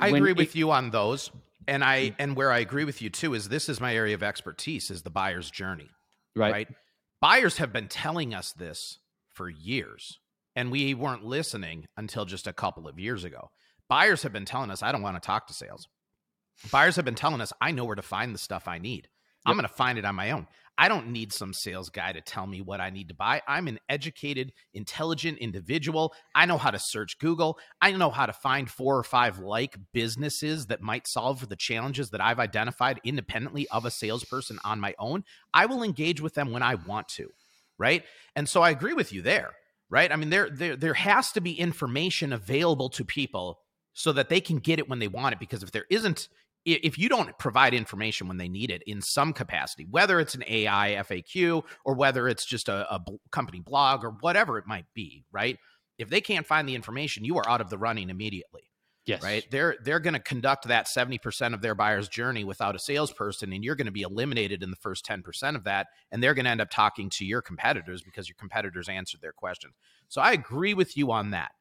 [0.00, 1.32] I when agree with you on those.
[1.66, 2.14] And I mm.
[2.20, 5.02] and where I agree with you too is this is my area of expertise is
[5.02, 5.90] the buyer's journey.
[6.36, 6.52] Right.
[6.52, 6.68] Right.
[7.20, 9.00] Buyers have been telling us this
[9.34, 10.20] for years
[10.56, 13.50] and we weren't listening until just a couple of years ago.
[13.88, 15.86] Buyers have been telling us, I don't want to talk to sales.
[16.70, 19.08] Buyers have been telling us, I know where to find the stuff I need.
[19.46, 19.46] Yep.
[19.46, 20.46] I'm going to find it on my own.
[20.80, 23.42] I don't need some sales guy to tell me what I need to buy.
[23.48, 26.14] I'm an educated, intelligent individual.
[26.36, 27.58] I know how to search Google.
[27.82, 32.10] I know how to find four or five like businesses that might solve the challenges
[32.10, 35.24] that I've identified independently of a salesperson on my own.
[35.52, 37.28] I will engage with them when I want to,
[37.76, 38.04] right?
[38.36, 39.54] And so I agree with you there
[39.90, 40.10] right?
[40.12, 43.60] I mean, there there there has to be information available to people
[43.92, 45.40] so that they can get it when they want it.
[45.40, 46.28] Because if there isn't,
[46.64, 50.44] if you don't provide information when they need it in some capacity, whether it's an
[50.46, 53.00] AI FAQ or whether it's just a, a
[53.32, 55.58] company blog or whatever it might be, right?
[55.98, 58.57] If they can't find the information, you are out of the running immediately.
[59.08, 59.22] Yes.
[59.22, 59.44] Right.
[59.50, 63.64] They're they're going to conduct that 70% of their buyer's journey without a salesperson, and
[63.64, 65.86] you're going to be eliminated in the first 10% of that.
[66.12, 69.32] And they're going to end up talking to your competitors because your competitors answered their
[69.32, 69.74] questions.
[70.08, 71.52] So I agree with you on that.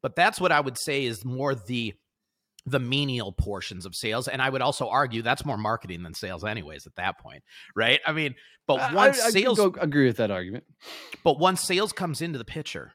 [0.00, 1.94] But that's what I would say is more the
[2.64, 6.44] the menial portions of sales and i would also argue that's more marketing than sales
[6.44, 7.42] anyways at that point
[7.74, 8.36] right i mean
[8.68, 10.62] but once I, I sales agree with that argument
[11.24, 12.94] but once sales comes into the picture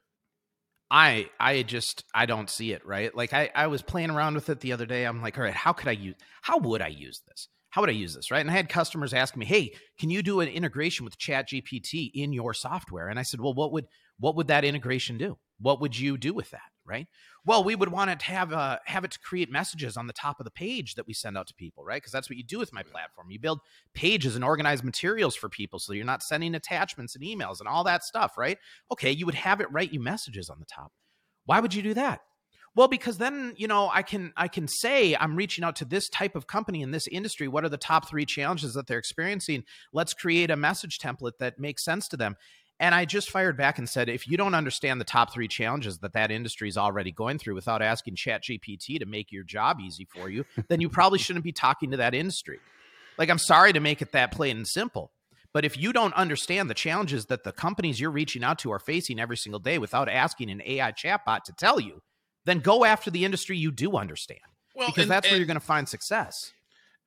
[0.89, 3.15] I I just I don't see it right.
[3.15, 5.05] Like I I was playing around with it the other day.
[5.05, 6.15] I'm like, all right, how could I use?
[6.41, 7.49] How would I use this?
[7.69, 8.31] How would I use this?
[8.31, 8.39] Right?
[8.39, 12.11] And I had customers asking me, hey, can you do an integration with Chat GPT
[12.13, 13.09] in your software?
[13.09, 13.85] And I said, well, what would
[14.19, 15.37] what would that integration do?
[15.59, 16.61] What would you do with that?
[16.87, 17.07] Right?
[17.45, 20.13] Well, we would want it to have uh, have it to create messages on the
[20.13, 22.01] top of the page that we send out to people, right?
[22.01, 23.29] Because that's what you do with my platform.
[23.29, 23.59] You build
[23.93, 27.83] pages and organize materials for people, so you're not sending attachments and emails and all
[27.83, 28.57] that stuff, right?
[28.91, 30.91] Okay, you would have it write you messages on the top.
[31.45, 32.21] Why would you do that?
[32.77, 36.09] Well, because then, you know, I can I can say I'm reaching out to this
[36.09, 37.47] type of company in this industry.
[37.47, 39.63] What are the top 3 challenges that they're experiencing?
[39.93, 42.35] Let's create a message template that makes sense to them.
[42.79, 45.97] And I just fired back and said, if you don't understand the top three challenges
[45.99, 50.05] that that industry is already going through without asking ChatGPT to make your job easy
[50.05, 52.59] for you, then you probably shouldn't be talking to that industry.
[53.17, 55.11] Like, I'm sorry to make it that plain and simple.
[55.53, 58.79] But if you don't understand the challenges that the companies you're reaching out to are
[58.79, 62.03] facing every single day without asking an AI chatbot to tell you,
[62.45, 64.39] then go after the industry you do understand.
[64.75, 66.53] Well, because and, that's and, where you're going to find success.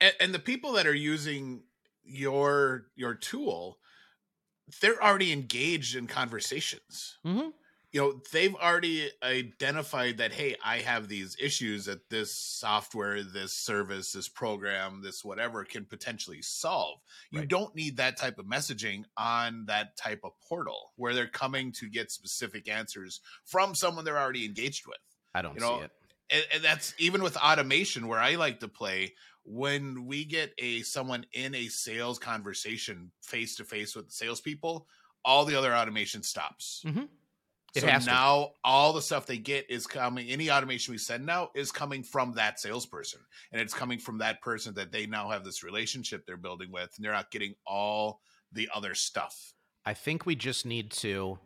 [0.00, 1.62] And, and the people that are using
[2.02, 3.78] your your tool,
[4.80, 7.18] they're already engaged in conversations.
[7.26, 7.48] Mm-hmm.
[7.92, 13.52] You know, they've already identified that, hey, I have these issues that this software, this
[13.52, 17.00] service, this program, this whatever can potentially solve.
[17.32, 21.72] You don't need that type of messaging on that type of portal where they're coming
[21.72, 24.98] to get specific answers from someone they're already engaged with.
[25.34, 25.90] I don't you know, see it.
[26.30, 29.14] And, and that's even with automation where I like to play
[29.44, 34.86] when we get a someone in a sales conversation face to face with the salespeople,
[35.24, 36.82] all the other automation stops.
[36.86, 37.04] Mm-hmm.
[37.76, 38.50] so now to.
[38.64, 40.28] all the stuff they get is coming.
[40.28, 43.20] Any automation we send now is coming from that salesperson,
[43.52, 46.90] and it's coming from that person that they now have this relationship they're building with,
[46.96, 48.20] and they're not getting all
[48.52, 49.54] the other stuff.
[49.84, 51.38] I think we just need to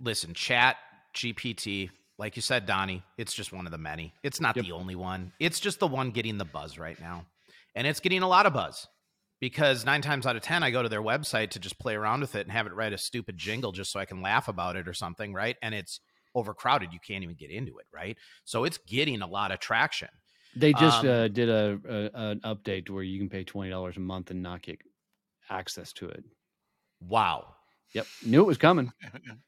[0.00, 0.34] listen.
[0.34, 0.76] Chat
[1.14, 4.14] GPT like you said, Donnie, it's just one of the many.
[4.22, 4.64] It's not yep.
[4.64, 5.32] the only one.
[5.38, 7.26] It's just the one getting the buzz right now.
[7.74, 8.88] And it's getting a lot of buzz
[9.40, 12.20] because nine times out of 10, I go to their website to just play around
[12.20, 14.76] with it and have it write a stupid jingle just so I can laugh about
[14.76, 15.56] it or something, right?
[15.62, 16.00] And it's
[16.34, 16.92] overcrowded.
[16.92, 18.16] You can't even get into it, right?
[18.44, 20.08] So it's getting a lot of traction.
[20.54, 23.98] They just um, uh, did a, a, an update where you can pay twenty dollars
[23.98, 24.78] a month and not get
[25.50, 26.24] access to it.
[27.00, 27.54] Wow.
[27.92, 28.90] Yep, knew it was coming.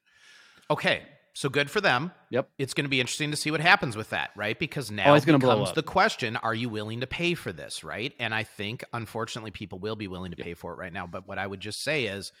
[0.69, 1.01] okay,
[1.33, 2.11] so good for them.
[2.29, 2.49] Yep.
[2.57, 4.57] It's going to be interesting to see what happens with that, right?
[4.57, 8.13] Because now oh, it's becomes the question: Are you willing to pay for this, right?
[8.19, 11.07] And I think, unfortunately, people will be willing to pay for it right now.
[11.07, 12.31] But what I would just say is,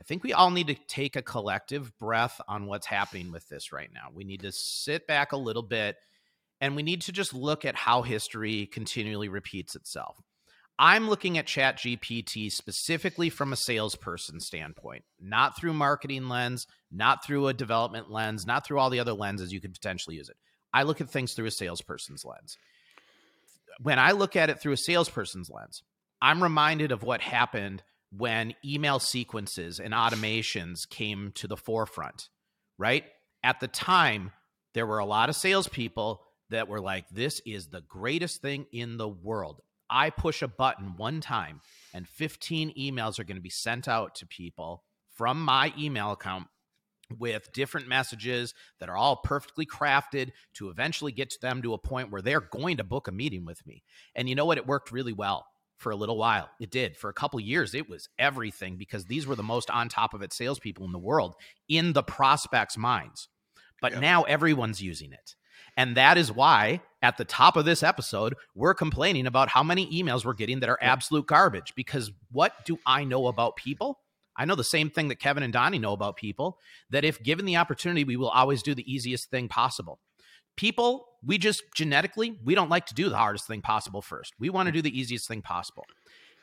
[0.00, 3.72] I think we all need to take a collective breath on what's happening with this
[3.72, 4.08] right now.
[4.12, 5.96] We need to sit back a little bit,
[6.60, 10.20] and we need to just look at how history continually repeats itself.
[10.84, 17.24] I'm looking at Chat GPT specifically from a salesperson standpoint, not through marketing lens, not
[17.24, 20.36] through a development lens, not through all the other lenses you could potentially use it.
[20.74, 22.58] I look at things through a salesperson's lens.
[23.80, 25.84] When I look at it through a salesperson's lens,
[26.20, 32.28] I'm reminded of what happened when email sequences and automations came to the forefront,
[32.76, 33.04] right?
[33.44, 34.32] At the time,
[34.74, 38.96] there were a lot of salespeople that were like, this is the greatest thing in
[38.96, 39.60] the world.
[39.92, 41.60] I push a button one time
[41.94, 46.46] and 15 emails are going to be sent out to people from my email account
[47.18, 51.78] with different messages that are all perfectly crafted to eventually get to them to a
[51.78, 53.82] point where they're going to book a meeting with me.
[54.14, 54.58] And you know what?
[54.58, 56.48] It worked really well for a little while.
[56.60, 56.96] It did.
[56.96, 60.22] For a couple years, it was everything because these were the most on top of
[60.22, 61.34] it salespeople in the world
[61.68, 63.28] in the prospects' minds.
[63.80, 65.34] But now everyone's using it.
[65.76, 69.90] And that is why at the top of this episode, we're complaining about how many
[69.90, 71.74] emails we're getting that are absolute garbage.
[71.74, 73.98] Because what do I know about people?
[74.36, 76.58] I know the same thing that Kevin and Donnie know about people
[76.90, 79.98] that if given the opportunity, we will always do the easiest thing possible.
[80.56, 84.34] People, we just genetically, we don't like to do the hardest thing possible first.
[84.38, 85.84] We want to do the easiest thing possible.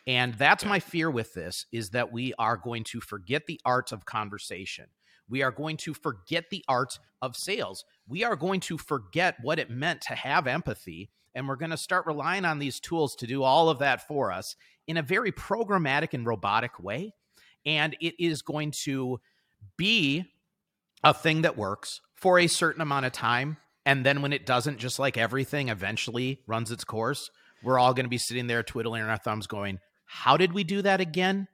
[0.08, 3.92] And that's my fear with this is that we are going to forget the art
[3.92, 4.86] of conversation.
[5.30, 7.86] We are going to forget the art of sales.
[8.08, 11.12] We are going to forget what it meant to have empathy.
[11.36, 14.32] And we're going to start relying on these tools to do all of that for
[14.32, 14.56] us
[14.88, 17.14] in a very programmatic and robotic way.
[17.66, 19.20] And it is going to
[19.78, 20.26] be
[21.04, 23.58] a thing that works for a certain amount of time.
[23.86, 27.30] And then when it doesn't, just like everything eventually runs its course,
[27.64, 30.82] we're all going to be sitting there twiddling our thumbs going, How did we do
[30.82, 31.48] that again?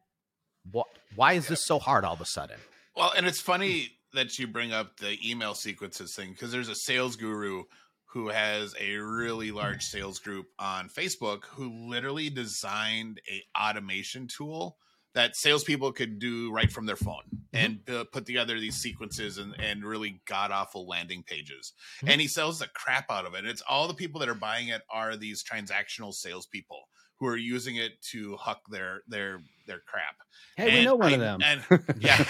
[1.15, 2.57] Why is this so hard all of a sudden?
[2.95, 6.75] Well, and it's funny that you bring up the email sequences thing because there's a
[6.75, 7.63] sales guru
[8.05, 14.77] who has a really large sales group on Facebook who literally designed a automation tool
[15.15, 17.58] that salespeople could do right from their phone mm-hmm.
[17.58, 21.73] and uh, put together these sequences and, and really god awful landing pages.
[21.97, 22.10] Mm-hmm.
[22.10, 23.45] And he sells the crap out of it.
[23.45, 26.88] It's all the people that are buying it are these transactional salespeople
[27.19, 30.15] who are using it to huck their their their crap.
[30.58, 31.41] Hey, and, we know one I, of them.
[31.43, 32.23] And yeah,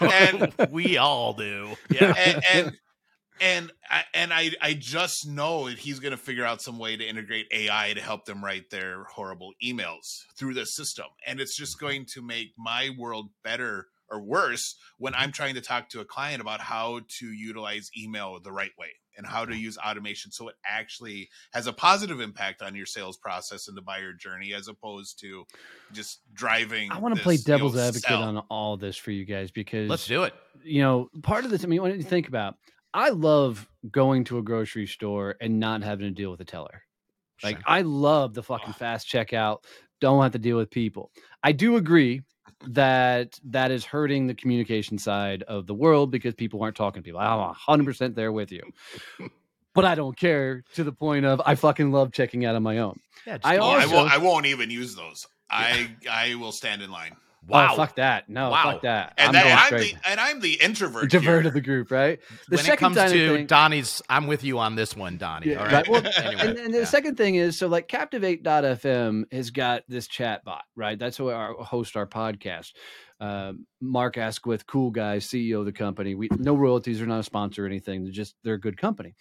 [0.00, 1.76] and we all do.
[1.90, 2.78] Yeah, and, and
[3.40, 6.96] and I, and I I just know that he's going to figure out some way
[6.96, 11.56] to integrate AI to help them write their horrible emails through the system, and it's
[11.56, 16.00] just going to make my world better or worse when I'm trying to talk to
[16.00, 18.88] a client about how to utilize email the right way
[19.20, 23.18] and how to use automation so it actually has a positive impact on your sales
[23.18, 25.44] process and the buyer journey as opposed to
[25.92, 26.90] just driving.
[26.90, 28.22] I want to this, play you know, devil's advocate sell.
[28.22, 30.32] on all this for you guys because Let's do it.
[30.64, 32.54] you know, part of this, I mean, when you think about,
[32.94, 36.82] I love going to a grocery store and not having to deal with a teller.
[37.44, 37.64] Like, Sure.
[37.66, 38.78] I love the fucking Oh.
[38.78, 39.64] fast checkout.
[40.00, 41.12] Don't have to deal with people.
[41.42, 42.22] I do agree
[42.68, 47.04] that that is hurting the communication side of the world because people aren't talking to
[47.04, 47.20] people.
[47.20, 48.62] I'm 100% there with you.
[49.72, 52.78] But I don't care to the point of I fucking love checking out on my
[52.78, 52.98] own.
[53.24, 53.66] yeah, just I do Oh.
[53.66, 54.12] I also- won't.
[54.12, 55.28] I won't even use those.
[55.48, 57.14] I I will stand in line.
[57.46, 57.70] Wow.
[57.72, 58.28] Oh, fuck that.
[58.28, 58.62] No, Wow.
[58.72, 59.14] fuck that.
[59.18, 61.04] And, I'm that, I'm the and I'm the introvert.
[61.04, 61.48] Introvert here.
[61.48, 62.18] of the group, right?
[62.48, 65.50] The when it second comes to thing- Donnie's, I'm with you on this one, Donnie.
[65.50, 65.72] Yeah, all right.
[65.72, 65.88] right.
[65.88, 66.84] Well, Anyway, and, and the yeah.
[66.84, 71.54] second thing is so like captivate.fm has got this chat bot right that's who our
[71.54, 72.72] host our podcast
[73.20, 77.22] um, mark asquith cool guy ceo of the company we no royalties they're not a
[77.24, 79.14] sponsor or anything they're just they're a good company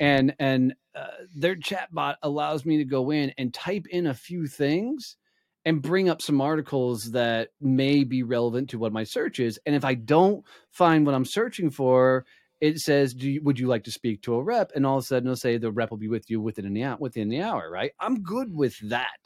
[0.00, 1.06] and and uh,
[1.36, 5.16] their chat bot allows me to go in and type in a few things
[5.64, 9.74] and bring up some articles that may be relevant to what my search is and
[9.74, 12.24] if i don't find what i'm searching for
[12.64, 15.04] it says, "Do you, would you like to speak to a rep?" And all of
[15.04, 16.96] a sudden, it'll say the rep will be with you within the hour.
[16.98, 17.92] Within the hour, right?
[18.00, 19.18] I'm good with that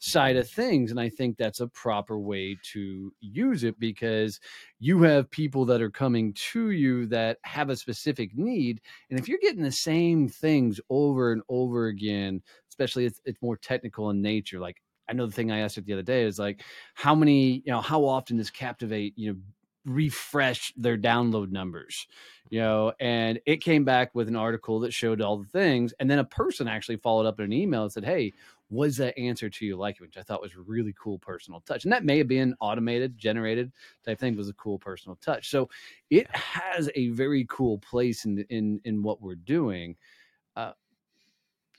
[0.00, 4.40] side of things, and I think that's a proper way to use it because
[4.78, 9.28] you have people that are coming to you that have a specific need, and if
[9.28, 14.20] you're getting the same things over and over again, especially if it's more technical in
[14.22, 16.62] nature, like I know the thing I asked it the other day is like,
[16.94, 19.38] how many, you know, how often does Captivate, you know,
[19.84, 22.06] refresh their download numbers?
[22.50, 22.92] you know?
[23.00, 26.24] And it came back with an article that showed all the things and then a
[26.24, 28.32] person actually followed up in an email and said hey
[28.68, 29.96] was that answer to you like?
[29.96, 31.84] it which i thought was really cool personal touch.
[31.84, 33.72] And that may have been automated generated
[34.04, 35.50] type thing was a cool personal touch.
[35.50, 35.68] So
[36.10, 39.96] it has a very cool place in in in what we're doing.
[40.56, 40.72] Uh,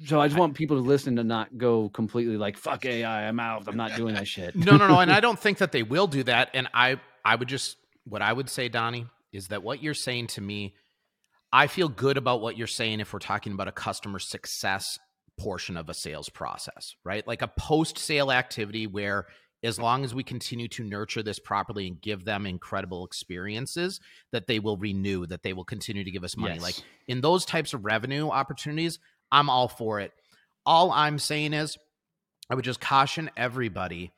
[0.05, 3.27] so I just want people to listen to not go completely like fuck AI.
[3.27, 3.67] I'm out.
[3.67, 4.55] I'm not doing that shit.
[4.55, 6.49] no, no, no, and I don't think that they will do that.
[6.53, 10.27] And I, I would just, what I would say, Donnie, is that what you're saying
[10.27, 10.75] to me,
[11.53, 14.97] I feel good about what you're saying if we're talking about a customer success
[15.39, 17.25] portion of a sales process, right?
[17.27, 19.25] Like a post sale activity where
[19.63, 23.99] as long as we continue to nurture this properly and give them incredible experiences
[24.31, 26.63] that they will renew that they will continue to give us money Yes.
[26.63, 26.75] like
[27.07, 28.97] in those types of revenue opportunities
[29.31, 30.11] i'm all for it
[30.65, 31.77] all i'm saying is
[32.49, 34.11] i would just caution everybody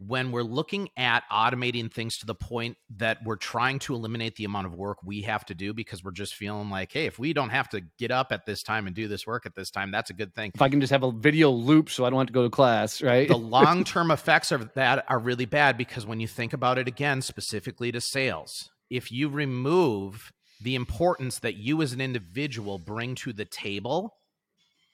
[0.00, 4.44] when we're looking at automating things to the point that we're trying to eliminate the
[4.44, 7.32] amount of work we have to do because we're just feeling like hey if we
[7.32, 9.90] don't have to get up at this time and do this work at this time
[9.90, 12.20] that's a good thing If I can just have a video loop so I don't
[12.20, 13.26] have to go to class, right?
[13.26, 16.86] the long term effects of that are really bad because when you think about it
[16.86, 23.16] again, specifically to sales, if you remove the importance that you as an individual bring
[23.16, 24.14] to the table,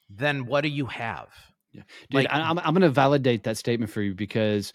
[0.08, 1.28] then what do you have?
[1.72, 1.82] Yeah.
[2.10, 4.72] Dude, Like- I, I'm, I'm going to validate that statement for you because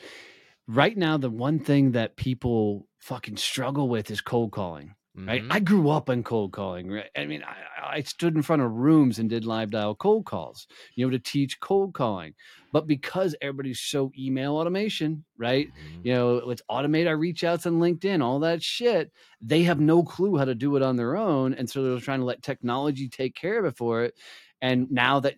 [0.68, 5.42] right now, the one thing that people fucking struggle with is cold calling, right?
[5.44, 5.52] Mhm.
[5.52, 7.10] I grew up in cold calling, right?
[7.16, 10.68] I mean, I, I stood in front of rooms and did live dial cold calls,
[10.96, 12.36] you know, to teach cold calling.
[12.72, 15.68] But because everybody's so email automation, right?
[15.68, 16.06] Mhm.
[16.06, 19.12] You know, let's automate our reach outs on LinkedIn, all that shit.
[19.42, 21.54] They have no clue how to do it on their own.
[21.54, 24.14] And so they're trying to let technology take care of it for it.
[24.62, 25.36] And now that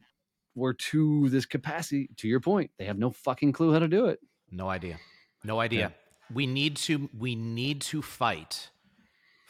[0.55, 4.07] we're to this capacity, to your point, they have no fucking clue how to do
[4.07, 4.19] it.
[4.51, 4.97] No idea.
[5.43, 5.93] No idea.
[6.34, 8.69] We need to we need to fight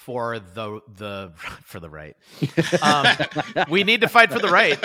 [0.02, 1.32] for the the
[1.64, 2.16] for the right.
[2.82, 3.06] Um,
[3.70, 4.80] we need to fight for the right.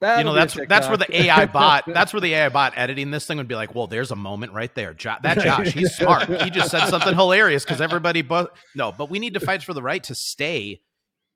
[0.00, 3.26] you know that's that's where the AI bot that's where the AI bot editing this
[3.26, 4.94] thing would be like, well, there's a moment right there.
[4.94, 6.28] Jo- that Josh, he's smart.
[6.42, 8.22] He just said something hilarious because everybody.
[8.22, 10.80] Bu- no, but we need to fight for the right to stay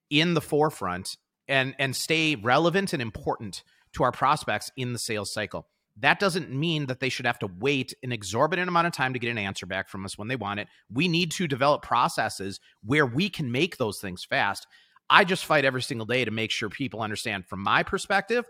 [0.09, 1.17] in the forefront
[1.51, 5.67] and and stay relevant and important to our prospects in the sales cycle.
[5.99, 9.19] That doesn't mean that they should have to wait an exorbitant amount of time to
[9.19, 10.69] get an answer back from us when they want it.
[10.91, 14.67] We need to develop processes where we can make those things fast.
[15.11, 18.47] I just fight every single day to make sure people understand from my perspective.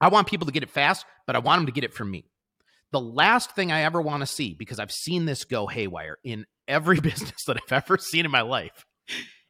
[0.00, 2.10] I want people to get it fast, but I want them to get it from
[2.10, 2.26] me.
[2.92, 6.46] The last thing I ever want to see, because I've seen this go haywire in
[6.68, 8.84] every business that I've ever seen in my life,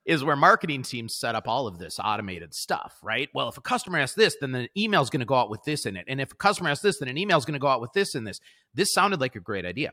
[0.06, 3.28] is where marketing teams set up all of this automated stuff, right?
[3.34, 5.62] Well, if a customer asks this, then the email is going to go out with
[5.64, 6.06] this in it.
[6.08, 7.92] And if a customer asks this, then an email is going to go out with
[7.92, 8.40] this in this.
[8.74, 9.92] This sounded like a great idea.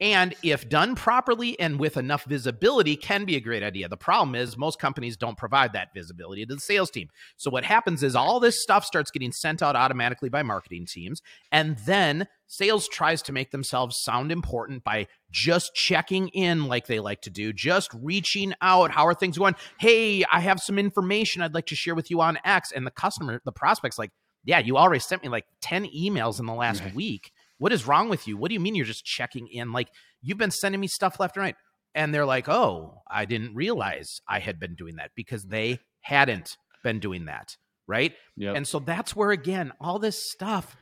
[0.00, 4.34] and if done properly and with enough visibility can be a great idea the problem
[4.34, 8.16] is most companies don't provide that visibility to the sales team so what happens is
[8.16, 12.26] all this stuff starts getting sent out automatically by marketing teams and then
[12.56, 17.30] sales tries to make themselves sound important by just checking in like they like to
[17.30, 21.66] do just reaching out how are things going hey i have some information i'd like
[21.66, 24.10] to share with you on x and the customer the prospects like
[24.44, 26.94] yeah you already sent me like 10 emails in the last Right.
[26.94, 28.36] week what is wrong with you?
[28.36, 29.72] What do you mean you're just checking in?
[29.72, 29.88] Like
[30.20, 31.56] you've been sending me stuff left and right.
[31.94, 36.56] And they're like, oh, I didn't realize I had been doing that because they hadn't
[36.82, 37.56] been doing that.
[37.86, 38.12] Right.
[38.36, 38.56] Yep.
[38.56, 40.76] And so that's where again, all this stuff,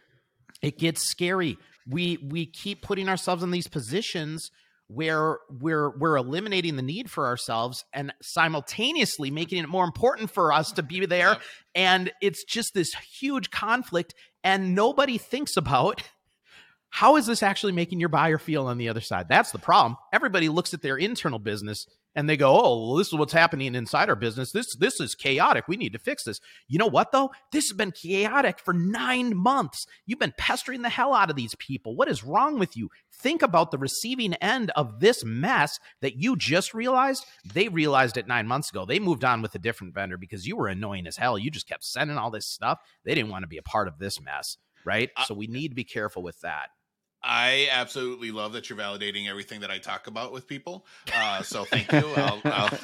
[0.63, 1.59] it gets scary.
[1.87, 4.51] We we keep putting ourselves in these positions
[4.87, 10.53] where we're we're eliminating the need for ourselves and simultaneously making it more important for
[10.53, 11.39] us to be there.
[11.75, 14.15] And it's just this huge conflict.
[14.45, 16.03] And nobody thinks about
[16.91, 19.27] how is this actually making your buyer feel on the other side?
[19.29, 19.97] That's the problem.
[20.13, 23.75] Everybody looks at their internal business and they go, "Oh, well, this is what's happening
[23.75, 24.53] inside our business.
[24.53, 25.69] This this is chaotic.
[25.69, 27.31] We need to fix this." You know what though?
[27.53, 29.87] This has been chaotic for 9 months.
[30.07, 31.97] You've been pestering the hell out of these people.
[31.97, 32.91] What is wrong with you?
[33.13, 37.25] Think about the receiving end of this mess that you just realized.
[37.45, 38.85] They realized it 9 months ago.
[38.85, 41.39] They moved on with a different vendor because you were annoying as hell.
[41.39, 42.81] You just kept sending all this stuff.
[43.05, 45.11] They didn't want to be a part of this mess, right?
[45.27, 46.71] So we need to be careful with that.
[47.25, 50.85] I absolutely love that you're validating everything that I talk about with people.
[51.15, 52.05] Uh, so thank you.
[52.17, 52.79] I'll, I'll,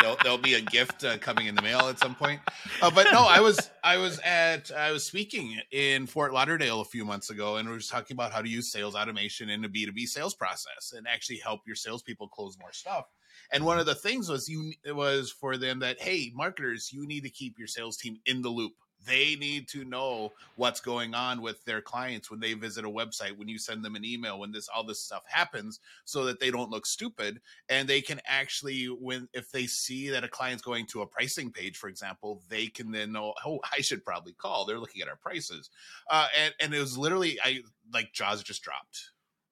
[0.00, 2.40] there'll, there'll be a gift uh, coming in the mail at some point.
[2.80, 6.84] Uh, but no, I was I was at I was speaking in Fort Lauderdale a
[6.84, 9.68] few months ago, and we were talking about how to use sales automation in a
[9.68, 13.06] B two B sales process and actually help your salespeople close more stuff.
[13.52, 17.24] And one of the things was you was for them that hey, marketers, you need
[17.24, 18.72] to keep your sales team in the loop.
[19.06, 23.36] They need to know what's going on with their clients when they visit a website,
[23.36, 26.50] when you send them an email, when this all this stuff happens, so that they
[26.50, 30.86] don't look stupid and they can actually when if they see that a client's going
[30.86, 34.64] to a pricing page, for example, they can then know, oh, I should probably call.
[34.64, 35.70] They're looking at our prices,
[36.10, 37.60] uh, and and it was literally I
[37.92, 39.10] like jaws just dropped.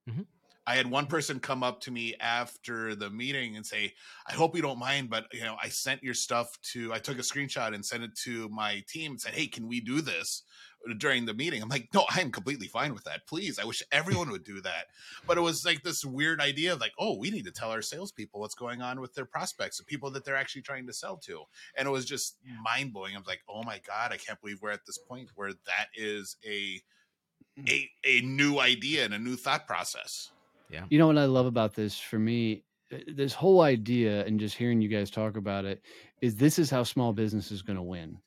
[0.08, 0.26] Mhm.
[0.68, 3.94] I had one person come up to me after the meeting and say,
[4.26, 7.18] I hope you don't mind, but you know, I sent your stuff to I took
[7.18, 10.42] a screenshot and sent it to my team and said, Hey, can we do this
[10.98, 11.62] during the meeting?
[11.62, 13.26] I'm like, No, I'm completely fine with that.
[13.26, 13.58] Please.
[13.58, 14.88] I wish everyone would do that.
[15.26, 17.80] But it was like this weird idea of like, oh, we need to tell our
[17.80, 21.16] salespeople what's going on with their prospects, the people that they're actually trying to sell
[21.16, 21.44] to.
[21.78, 23.14] And it was just mind blowing.
[23.14, 25.86] I was like, oh my God, I can't believe we're at this point where that
[25.96, 26.82] is a
[27.58, 27.70] mm.
[27.70, 30.30] a, a new idea and a new thought process.
[30.90, 32.64] You know what I love about this for me?
[33.06, 35.82] This whole idea and just hearing you guys talk about it
[36.22, 38.18] is this is how small business is going to win.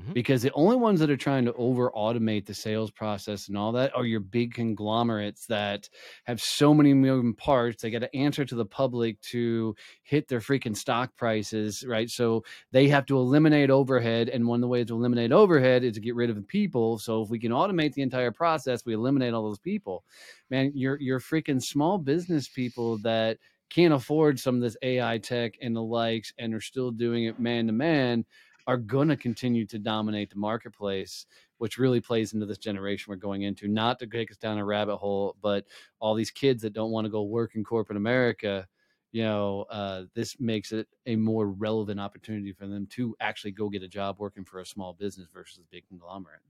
[0.00, 0.14] Mhm.
[0.14, 3.72] Because the only ones that are trying to over automate the sales process and all
[3.72, 5.88] that are your big conglomerates that
[6.24, 7.82] have so many moving parts.
[7.82, 12.08] They got to answer to the public to hit their freaking stock prices, right?
[12.08, 14.28] So they have to eliminate overhead.
[14.28, 16.98] And one of the ways to eliminate overhead is to get rid of the people.
[16.98, 20.04] So if we can automate the entire process, we eliminate all those people
[20.50, 23.38] man, you're you're freaking small business people that
[23.70, 27.38] can't afford some of this AI tech and the likes and are still doing it
[27.40, 28.24] man to man
[28.66, 31.26] are going to continue to dominate the marketplace
[31.58, 34.64] which really plays into this generation we're going into not to take us down a
[34.64, 35.64] rabbit hole but
[36.00, 38.66] all these kids that don't want to go work in corporate america
[39.12, 43.68] you know uh, this makes it a more relevant opportunity for them to actually go
[43.68, 46.40] get a job working for a small business versus a big conglomerate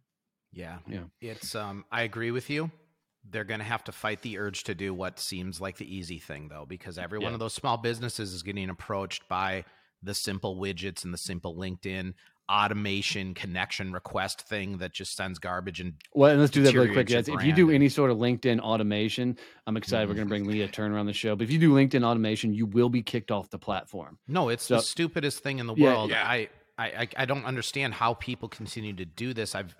[0.53, 0.79] Yeah.
[1.21, 1.31] Yeah.
[1.33, 2.71] It's um I agree with you.
[3.29, 6.19] They're going to have to fight the urge to do what seems like the easy
[6.19, 9.65] thing though because every one of those small businesses is getting approached by
[10.05, 12.15] the simple widgets and the simple LinkedIn
[12.51, 16.93] automation connection request thing that just sends garbage and Well, and let's do that really
[16.93, 17.09] quick.
[17.09, 17.27] guys.
[17.29, 20.09] If you do any sort of LinkedIn automation, I'm excited.
[20.09, 20.73] We're going to bring Leah mm-hmm.
[20.73, 21.35] Turner on the show.
[21.37, 24.19] But if you do LinkedIn automation, you will be kicked off the platform.
[24.29, 26.11] No, it's So- the stupidest thing in the world.
[26.11, 26.23] yeah.
[26.27, 29.55] I, I I I don't understand how people continue to do this.
[29.55, 29.75] I've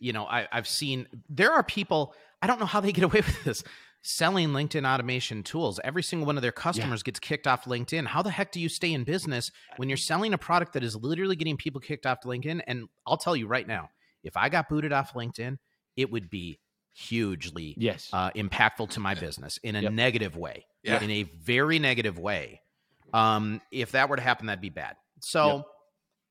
[0.00, 3.20] you know, I, I've seen there are people, I don't know how they get away
[3.20, 3.64] with this,
[4.12, 5.78] selling LinkedIn automation tools.
[5.84, 8.06] Every single one of their customers gets kicked off LinkedIn.
[8.06, 10.96] How the heck do you stay in business when you're selling a product that is
[10.96, 12.62] literally getting people kicked off LinkedIn?
[12.66, 13.90] And I'll tell you right now,
[14.24, 15.58] if I got booted off LinkedIn,
[15.96, 16.58] it would be
[16.90, 18.08] hugely Yes.
[18.14, 19.92] uh, impactful to my business in a Yep.
[19.92, 21.02] negative way, Yeah.
[21.02, 22.62] in a very negative way.
[23.12, 24.96] Um, if that were to happen, that'd be bad.
[25.20, 25.66] So Yep.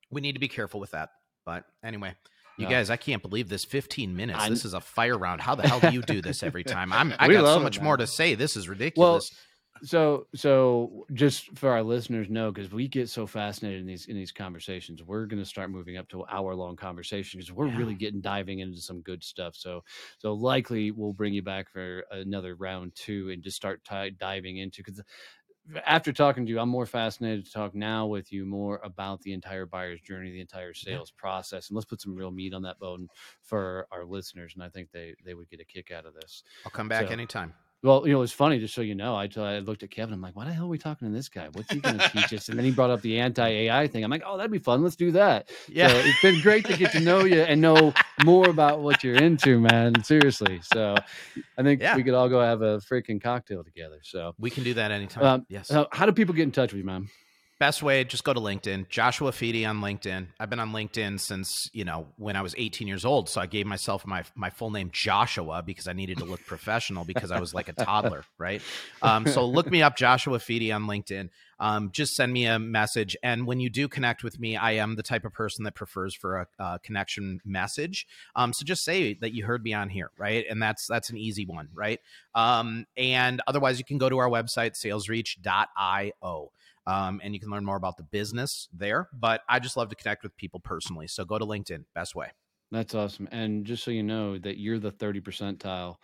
[0.09, 1.11] we need to be careful with that.
[1.45, 2.15] But anyway,
[2.57, 4.39] you guys, I can't believe this 15 minutes.
[4.39, 5.41] I- this is a fire round.
[5.41, 6.91] How the hell do you do this every time?
[6.91, 8.35] I'm, I got so it, much more to say.
[8.35, 9.31] This is ridiculous.
[9.31, 9.39] Well,
[9.83, 14.15] so so just for our listeners know because we get so fascinated in these in
[14.15, 17.77] these conversations we're going to start moving up to hour long conversations because we're Yeah.
[17.77, 19.83] really getting diving into some good stuff so
[20.17, 24.57] so likely we'll bring you back for another round two and just start ti diving
[24.57, 24.99] into because
[25.85, 29.33] after talking to you i'm more fascinated to talk now with you more about the
[29.33, 32.79] entire buyer's journey the entire sales process and let's put some real meat on that
[32.79, 33.07] bone
[33.41, 36.43] for our listeners and i think they they would get a kick out of this
[36.65, 37.53] I'll come back So- anytime.
[37.83, 39.15] Well, you know, it's funny, just so you know.
[39.15, 40.13] I, I looked at Kevin.
[40.13, 41.47] I'm like, why the hell are we talking to this guy?
[41.51, 42.49] What's he going to teach us?
[42.49, 44.03] And then he brought up the anti AI thing.
[44.03, 44.81] I'm like, oh, that'd be fun.
[44.83, 45.49] Let's do that.
[45.69, 45.89] Yeah.
[45.89, 49.15] So it's been great to get to know you and know more about what you're
[49.15, 50.01] into, man.
[50.03, 50.59] Seriously.
[50.63, 50.95] So
[51.57, 51.95] I think Yeah.
[51.95, 53.99] we could all go have a freaking cocktail together.
[54.01, 55.23] So, we can do that anytime.
[55.23, 55.67] um, yes.
[55.67, 57.09] so how do people get in touch with you, man?
[57.59, 58.87] Best way, just go to LinkedIn.
[58.87, 60.27] Joshua Fedie on LinkedIn.
[60.39, 63.29] I've been on LinkedIn since you know when I was 18 years old.
[63.29, 67.03] So I gave myself my my full name Joshua because I needed to look professional
[67.03, 68.61] because I was like a toddler, right?
[69.01, 71.29] Um, so look me up, Joshua Fedie on LinkedIn.
[71.59, 74.95] Um, just send me a message, and when you do connect with me, I am
[74.95, 78.05] the type of person that prefers for a, a connection message.
[78.35, 80.45] Um, so just say that you heard me on here, right?
[80.47, 81.99] And that's that's an easy one, right?
[82.35, 86.51] Um, and otherwise, you can go to our website salesreach.io
[86.87, 89.09] um, and you can learn more about the business there.
[89.13, 91.07] But I just love to connect with people personally.
[91.07, 92.31] So go to LinkedIn, best way.
[92.71, 93.27] That's awesome.
[93.31, 95.95] And just so you know that you're the 30 percentile,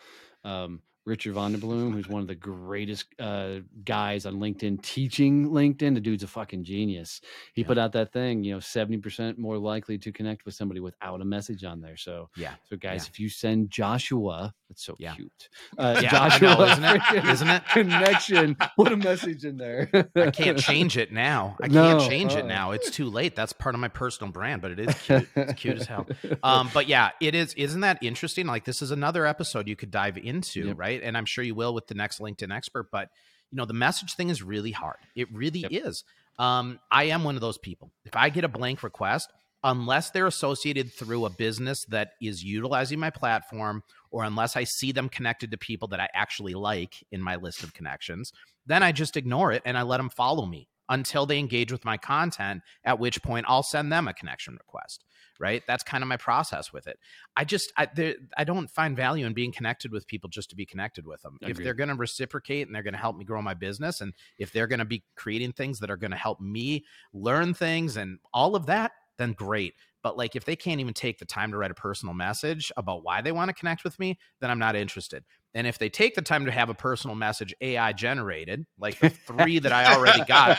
[0.44, 5.50] um, Richard van der Blom, who's one of the greatest uh, guys on LinkedIn, teaching
[5.50, 5.94] LinkedIn.
[5.96, 7.20] The dude's a fucking genius.
[7.54, 7.68] He Yeah.
[7.68, 11.26] put out that thing, you know, 70% more likely to connect with somebody without a
[11.26, 11.98] message on there.
[11.98, 12.54] So, Yeah.
[12.70, 13.10] so guys, Yeah.
[13.12, 15.16] if you send Joshua, that's so Yeah.
[15.16, 15.50] cute.
[15.78, 17.26] Uh, Joshua, know, isn't it?
[17.26, 17.64] Isn't it?
[17.74, 18.56] Connection.
[18.78, 19.90] Put a message in there.
[20.16, 21.58] I can't change it now.
[21.62, 22.48] I No, can't change it uh-uh.
[22.48, 22.72] now.
[22.72, 23.36] It's too late.
[23.36, 25.28] That's part of my personal brand, but it is cute.
[25.36, 26.08] It's cute as hell.
[26.44, 27.54] Um, but yeah, it is.
[27.56, 28.46] Isn't that interesting?
[28.48, 30.80] Like this is another episode you could dive into, Yep.
[30.80, 30.93] right?
[31.02, 32.92] And I'm sure you will with the next LinkedIn expert.
[32.92, 33.10] But
[33.52, 34.98] you know, the message thing is really hard.
[35.16, 35.72] It really Yep.
[35.72, 36.04] is.
[36.40, 37.92] Um, I am one of those people.
[38.06, 39.32] If I get a blank request,
[39.64, 44.92] unless they're associated through a business that is utilizing my platform, or unless I see
[44.92, 48.34] them connected to people that I actually like in my list of connections,
[48.66, 51.86] then I just ignore it and I let them follow me until they engage with
[51.86, 55.06] my content, at which point I'll send them a connection request.
[55.44, 55.62] Right.
[55.68, 56.98] That's kind of my process with it.
[57.36, 60.56] I just, I, there, I don't find value in being connected with people just to
[60.56, 61.38] be connected with them.
[61.42, 64.14] If they're going to reciprocate and they're going to help me grow my business, and
[64.38, 67.98] if they're going to be creating things that are going to help me learn things
[67.98, 69.74] and all of that, then great.
[70.02, 73.04] But like if they can't even take the time to write a personal message about
[73.04, 75.24] why they want to connect with me, then I'm not interested.
[75.54, 79.10] And if they take the time to have a personal message AI generated, like the
[79.10, 80.58] three that I already got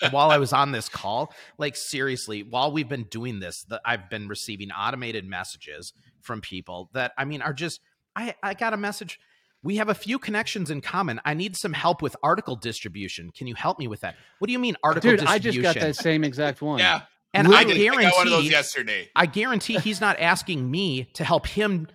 [0.10, 4.10] while I was on this call, like seriously, while we've been doing this, that I've
[4.10, 7.80] been receiving automated messages from people that I mean are just
[8.16, 9.20] I I got a message
[9.62, 11.20] we have a few connections in common.
[11.24, 13.30] I need some help with article distribution.
[13.30, 14.14] Can you help me with that?
[14.38, 15.62] What do you mean article Dude, I distribution?
[15.62, 16.78] just got that same exact one.
[16.78, 17.02] Yeah,
[17.38, 19.08] and I I, did, I got one of those guarantee yesterday.
[19.14, 21.88] I guarantee he's not asking me to help him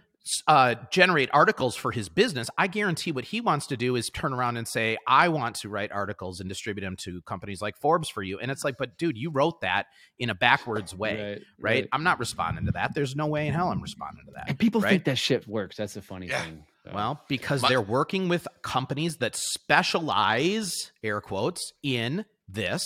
[0.48, 2.48] uh, generate articles for his business.
[2.58, 5.70] I guarantee what he wants to do is turn around and say, I want to
[5.70, 8.40] write articles and distribute them to companies like Forbes for you.
[8.40, 9.88] And it's like, but dude, you wrote that
[10.20, 11.88] in a backwards way, right?
[11.92, 12.94] I'm not responding to that.
[12.94, 14.46] There's no way in hell I'm responding to that.
[14.48, 14.92] And people right?
[14.92, 15.76] think that shit works.
[15.78, 16.44] That's the funny Yeah.
[16.44, 16.66] thing.
[16.86, 22.84] So, Well, because My- they're working with companies that specialize, air quotes, in this.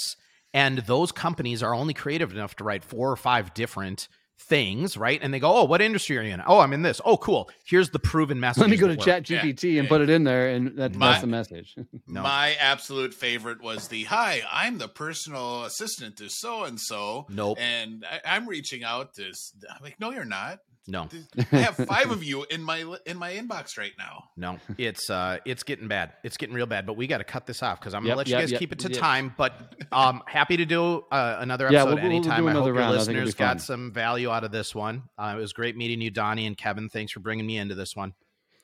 [0.56, 4.08] And those companies are only creative enough to write four or five different
[4.47, 5.20] things, right?
[5.22, 6.41] And they go, Oh, what industry are you in?
[6.45, 6.99] Oh, I'm in this.
[7.03, 7.49] Oh, cool.
[7.66, 8.62] Here's the proven message.
[8.62, 11.22] let me go to Chat GPT and put it in there, and that, My- that's
[11.22, 11.76] the message.
[12.08, 12.22] No.
[12.22, 17.58] My absolute favorite was the "Hi, I'm the personal assistant to so and so." Nope.
[17.60, 19.24] And I, I'm reaching out to.
[19.24, 20.60] I'm like, no, you're not.
[20.88, 21.10] No,
[21.52, 24.26] I have five of you in my in my inbox right now.
[24.38, 24.60] no.
[24.78, 26.14] It's uh it's getting bad.
[26.24, 26.86] It's getting real bad.
[26.86, 28.60] But we got to cut this off because I'm gonna Yep, let you guys yep,
[28.60, 29.00] keep it to yep.
[29.00, 29.34] time.
[29.36, 32.44] But um happy to do uh, another Yeah, episode we'll- we'll- we'll anytime.
[32.44, 32.94] do I hope another your round.
[32.96, 35.04] I think it'll be listeners got some value out of this one.
[35.18, 36.88] Uh, it was great meeting you, Donnie and Kevin.
[36.90, 38.14] Thanks for bringing me into this one.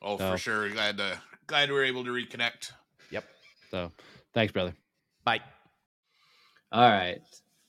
[0.00, 0.68] Oh, So- for sure.
[0.70, 1.18] Glad to
[1.48, 2.70] glad we were able to reconnect.
[3.10, 3.24] Yep.
[3.72, 3.90] so,
[4.32, 4.74] thanks, brother.
[5.24, 5.40] Bye.
[6.70, 7.18] All right.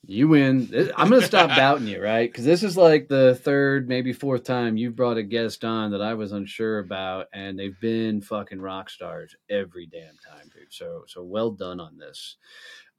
[0.06, 0.92] You win.
[0.98, 2.30] I'm going to stop doubting you, right?
[2.30, 6.02] Because this is like the third, maybe fourth time you've brought a guest on that
[6.02, 10.74] I was unsure about, and they've been fucking rock stars every damn time, dude.
[10.74, 12.36] So, so well done on this.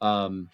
[0.01, 0.49] Um,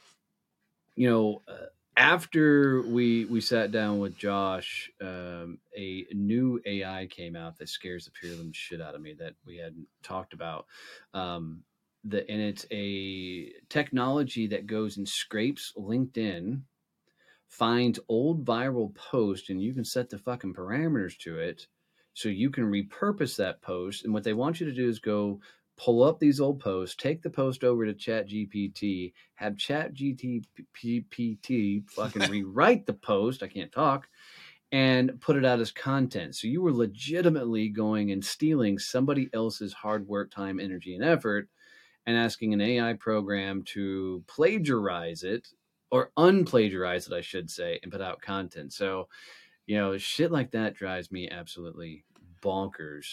[0.96, 7.36] you know, uh, after we we sat down with Josh, um, a new AI came
[7.36, 10.66] out that scares the pure shit out of me that we hadn't talked about.
[11.14, 11.62] Um,
[12.05, 16.62] the and it's a technology that goes and scrapes LinkedIn,
[17.48, 21.66] finds old viral post, and you can set the fucking parameters to it,
[22.14, 24.05] so you can repurpose that post.
[24.05, 25.40] And what they want you to do is go
[25.76, 30.44] pull up these old posts, take the post over to ChatGPT, have ChatGPT
[31.90, 33.42] fucking rewrite the post.
[33.42, 34.09] I can't talk.
[34.72, 36.36] And put it out as content.
[36.36, 41.48] So you were legitimately going and stealing somebody else's hard work, time, energy, and effort
[42.07, 45.48] and asking an AI program to plagiarize it
[45.90, 48.72] or unplagiarize it, I should say, and put out content.
[48.72, 49.09] So,
[49.66, 52.05] you know, shit like that drives me absolutely
[52.42, 53.07] bonkers.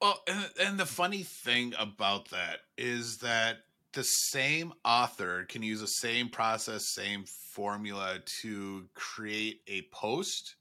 [0.00, 3.58] Well, and, and the funny thing about that is that
[3.92, 10.56] the same author can use the same process, same formula to create a post,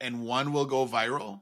[0.00, 1.40] and one will go viral,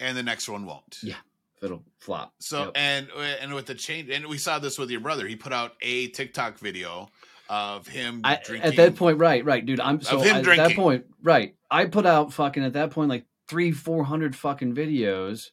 [0.00, 0.98] and the next one won't.
[1.02, 1.16] Yeah,
[1.62, 2.34] it'll flop.
[2.38, 2.72] So yep.
[2.74, 3.08] and
[3.40, 5.26] and with the change, and we saw this with your brother.
[5.26, 7.08] He put out a TikTok video
[7.48, 8.70] of him I, drinking.
[8.70, 9.80] At that point, right, right, dude.
[9.80, 11.54] I'm so him at that point, right.
[11.70, 15.50] I put out fucking at that point like three, four hundred fucking videos,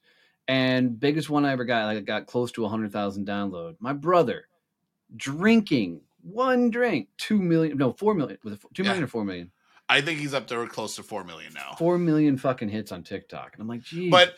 [0.47, 3.76] and biggest one I ever got, like got close to a hundred thousand download.
[3.80, 4.47] My brother
[5.16, 9.06] drinking one drink, two million, no, four million, with two million Yeah.
[9.06, 9.51] or four million,
[9.88, 11.76] I think he's up there close to four million now.
[11.78, 14.36] four million fucking hits on TikTok, and I'm like, geez, But-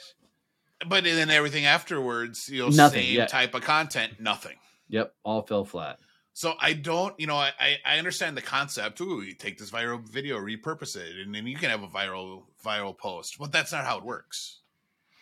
[0.86, 3.26] But then everything afterwards, you know, Nothing, same yeah.
[3.26, 4.58] type of content, nothing.
[4.88, 6.00] yep, all fell flat.
[6.34, 7.52] So I don't, you know, I
[7.84, 9.02] I- understand the concept.
[9.02, 12.44] Ooh, you take this viral video, repurpose it, and then you can have a viral
[12.64, 13.38] viral post.
[13.40, 14.60] But that's not how it works.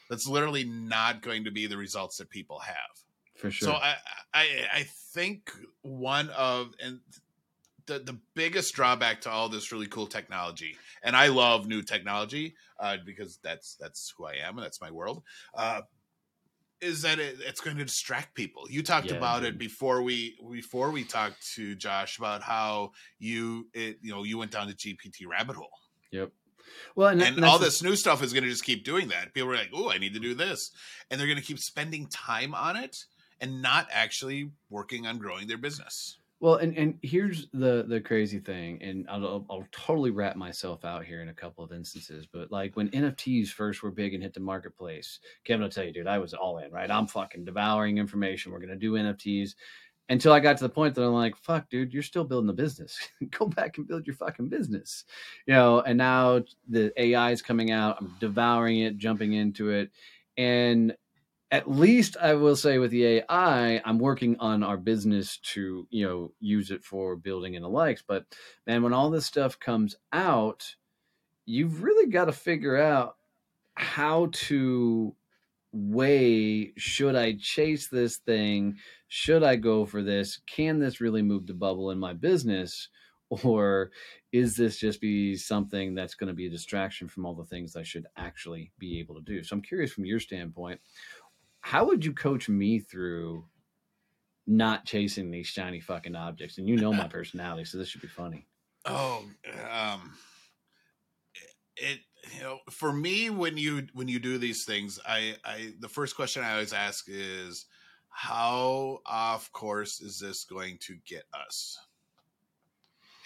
[0.10, 2.76] That's literally not going to be the results that people have.
[3.38, 3.70] For sure.
[3.70, 3.96] So I,
[4.34, 4.84] I I
[5.14, 5.52] think
[5.84, 7.00] one of and
[7.88, 12.56] the the biggest drawback to all this really cool technology, and I love new technology
[12.80, 15.24] uh, because that's that's who I am and that's my world.
[15.54, 15.82] Uh,
[16.82, 18.64] is that it, it's going to distract people?
[18.70, 23.68] You talked Yeah, about it before we before we talked to Josh about how you
[23.74, 25.70] it you know you went down the GPT rabbit hole
[26.12, 26.32] yep.
[26.96, 29.34] Well, and, and all this new stuff is going to just keep doing that.
[29.34, 30.72] People are like, "Oh, I need to do this,"
[31.10, 33.06] and they're going to keep spending time on it
[33.40, 36.18] and not actually working on growing their business.
[36.42, 41.06] Well, and, and here's the the crazy thing, and I'll, I'll, totally wrap myself out
[41.06, 42.28] here in a couple of instances.
[42.32, 45.94] But like when NFTs first were big and hit the marketplace, Kevin I'll tell you,
[45.94, 46.92] dude, I was all in, right?
[46.92, 48.52] I'm fucking devouring information.
[48.52, 49.56] We're gonna do NFTs
[50.10, 52.54] until I got to the point that I'm like, fuck, dude, you're still building a
[52.54, 52.98] business.
[53.32, 55.06] Go back and build your fucking business,
[55.48, 55.82] you know.
[55.82, 57.98] And now the AI is coming out.
[58.00, 59.90] I'm devouring it, jumping into it,
[60.38, 60.96] and
[61.52, 66.08] at least I will say with the AI, I'm working on our business to, you
[66.08, 68.04] know, use it for building and the likes.
[68.06, 68.26] But
[68.66, 70.76] man, when all this stuff comes out,
[71.46, 73.18] you've really got to figure out
[73.76, 75.16] how to
[75.72, 78.78] weigh should I chase this thing?
[79.08, 80.40] Should I go for this?
[80.48, 82.90] Can this really move the bubble in my business?
[83.30, 83.92] Or
[84.32, 87.76] is this just be something that's going to be a distraction from all the things
[87.76, 89.44] I should actually be able to do?
[89.44, 90.80] So I'm curious from your standpoint,
[91.66, 93.44] how would you coach me through
[94.46, 96.60] not chasing these shiny fucking objects?
[96.60, 98.46] And you know my personality, so this should be funny.
[98.86, 99.24] Oh,
[99.68, 100.14] um,
[101.76, 102.02] it
[102.36, 106.16] you know for me when you when you do these things, I I the first
[106.16, 107.66] question I always ask is
[108.10, 111.80] how off course is this going to get us,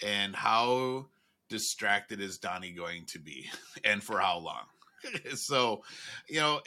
[0.02, 1.08] and how
[1.50, 3.50] distracted is Donnie going to be,
[3.84, 4.64] and for how long?
[5.34, 5.82] so
[6.28, 6.60] you know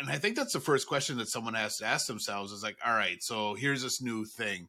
[0.00, 2.76] and i think that's the first question that someone has to ask themselves is like
[2.84, 4.68] all right so here's this new thing.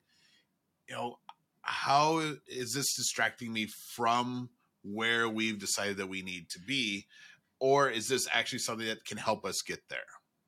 [0.89, 1.19] You know
[1.61, 4.49] how is this distracting me from
[4.83, 7.05] where we've decided that we need to be?
[7.59, 9.99] Or is this actually something that can help us get there?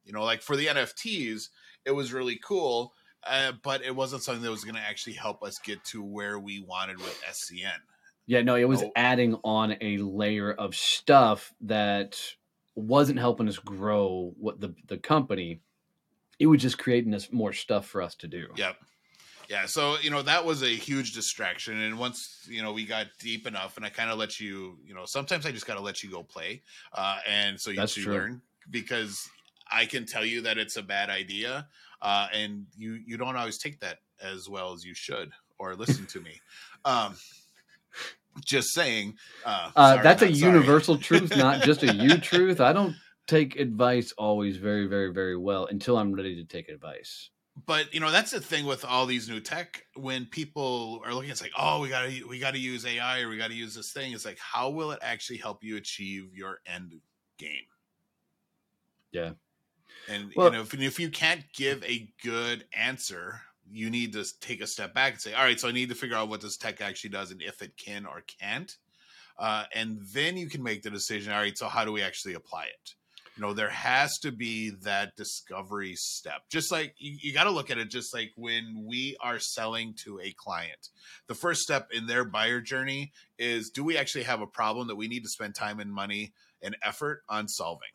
[0.04, 1.50] You know like for the nfts
[1.86, 2.94] it was really cool
[3.28, 6.38] uh, but it wasn't something that was going to actually help us get to where
[6.38, 7.80] we wanted with scn
[8.28, 8.92] Yeah, no, it was Oh.
[8.96, 12.20] adding on a layer of stuff that
[12.76, 15.62] wasn't helping us grow what the the company.
[16.40, 18.48] It was just creating us more stuff for us to do.
[18.56, 18.76] Yep.
[19.50, 19.66] Yeah.
[19.66, 21.80] So, you know, that was a huge distraction.
[21.82, 24.94] And once, you know, we got deep enough and I kind of let you, you
[24.94, 26.62] know, sometimes I just got to let you go play.
[26.94, 29.30] Uh, and so you, That's you learn because
[29.72, 31.68] I can tell you that it's a bad idea.
[32.02, 36.06] Uh, and you, you don't always take that as well as you should or listen
[36.08, 36.42] to me.
[36.84, 37.16] Um,
[38.44, 39.16] just saying.
[39.46, 42.60] Uh, Uh, sorry, that's a universal truth, not just a you truth.
[42.60, 42.96] I don't
[43.28, 47.30] take advice always very, very, very well until I'm ready to take advice.
[47.66, 51.32] but you know that's the thing with all these new tech when people are looking
[51.32, 54.12] it's like oh we gotta we gotta use ai or we gotta use this thing
[54.12, 56.94] it's like how will it actually help you achieve your end
[57.38, 57.64] game
[59.14, 59.32] Yeah.
[60.10, 63.40] and Well- you know if, if you can't give a good answer
[63.72, 65.96] you need to take a step back and say all right so i need to
[65.96, 68.78] figure out what this tech actually does and if it can or can't.
[69.38, 72.34] Uh, and then you can make the decision all right so how do we actually
[72.34, 72.96] apply it?
[73.36, 76.44] You know there has to be that discovery step.
[76.50, 79.94] Just like you, you got to look at it just like when we are selling
[80.06, 80.90] to a client.
[81.28, 84.96] The first step in their buyer journey is do we actually have a problem that
[84.96, 87.90] we need to spend time and money and effort on solving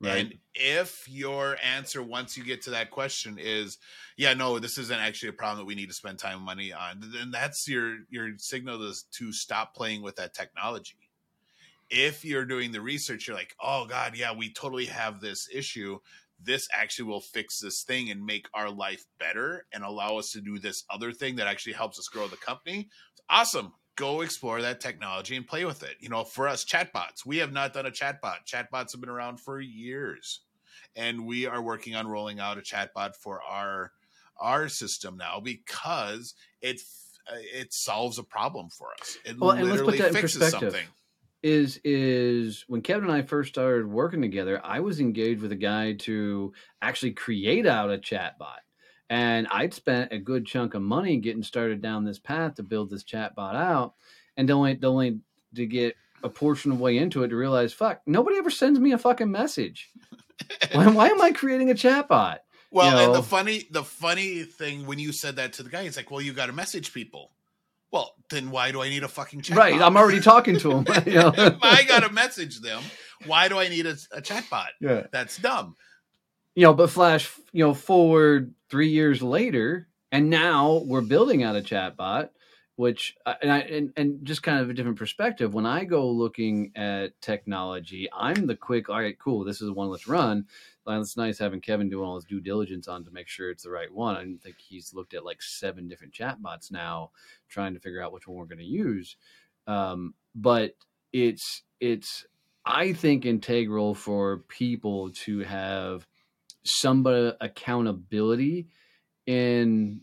[0.00, 0.18] Right.
[0.18, 3.78] And if your answer once you get to that question is,
[4.18, 6.72] yeah, no, this isn't actually a problem that we need to spend time and money
[6.72, 11.10] on, then that's your your signal to, to stop playing with that technology.
[11.88, 15.98] If you're doing the research, you're like, oh God, yeah, we totally have this issue.
[16.42, 20.42] This actually will fix this thing and make our life better and allow us to
[20.42, 22.90] do this other thing that actually helps us grow the company.
[23.30, 25.96] Awesome go explore that technology and play with it.
[26.00, 28.46] You know, for us, chatbots, we have not done a chatbot.
[28.46, 30.40] Chatbots have been around for years,
[30.94, 33.92] and we are working on rolling out a chatbot for our
[34.38, 36.80] our system now because it
[37.28, 39.18] uh, it solves a problem for us.
[39.24, 40.60] It well, and let's put that in perspective.
[40.60, 40.86] Something.
[41.42, 45.56] Is is when Kevin and I first started working together, I was engaged with a
[45.56, 48.65] guy to actually create out a chatbot
[49.08, 52.90] and I'd spent a good chunk of money getting started down this path to build
[52.90, 53.94] this chatbot out,
[54.36, 55.20] and only only
[55.54, 58.92] to get a portion of way into it to realize, fuck, nobody ever sends me
[58.92, 59.90] a fucking message.
[60.72, 62.38] why, why am I creating a chatbot?
[62.72, 63.04] Well, you know?
[63.04, 66.10] and the funny the funny thing when you said that to the guy, he's like,
[66.10, 67.32] "Well, you got to message people."
[67.92, 69.56] Well, then why do I need a fucking chatbot?
[69.56, 70.86] Right, I'm already talking to them.
[71.06, 71.32] you know?
[71.62, 72.82] I got to message them.
[73.26, 74.70] Why do I need a, a chatbot?
[74.80, 75.76] Yeah, that's dumb
[76.56, 81.54] you know, but flash, you know, forward three years later, and now we're building out
[81.54, 82.30] a chatbot,
[82.76, 85.52] which uh, and I and, and just kind of a different perspective.
[85.52, 88.88] When I go looking at technology, I'm the quick.
[88.88, 89.44] All right, cool.
[89.44, 89.90] This is the one.
[89.90, 90.46] Let's run.
[90.88, 93.70] It's nice having Kevin doing all his due diligence on to make sure it's the
[93.70, 94.16] right one.
[94.16, 97.10] I think he's looked at like seven different chatbots now,
[97.50, 99.16] trying to figure out which one we're going to use.
[99.66, 100.74] Um, but
[101.12, 102.24] it's it's
[102.64, 106.06] I think integral for people to have
[106.66, 108.68] somebody accountability
[109.26, 110.00] in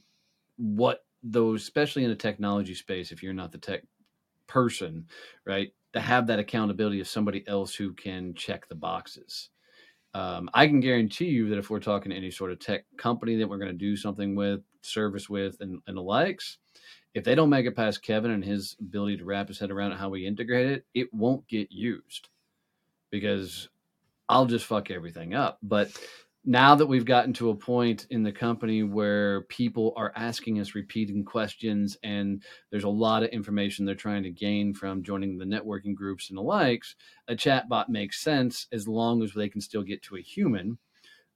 [0.58, 3.84] what those, especially in a technology space, if you're not the tech
[4.48, 5.06] person,
[5.46, 9.50] right, to have that accountability of somebody else who can check the boxes.
[10.16, 13.36] Um, I can guarantee you that if we're talking to any sort of tech company
[13.38, 16.58] that we're going to do something with, service with, and, and the likes,
[17.14, 19.94] if they don't make it past Kevin and his ability to wrap his head around
[19.94, 22.30] how we integrate it, it won't get used
[23.12, 23.70] because
[24.30, 25.58] I'll just fuck everything up.
[25.62, 25.92] But
[26.46, 30.76] now that we've gotten to a point in the company where people are asking us
[30.76, 35.46] repeating questions and there's a lot of information they're trying to gain from joining the
[35.46, 36.96] networking groups and the likes,
[37.30, 40.78] a chatbot makes sense as long as they can still get to a human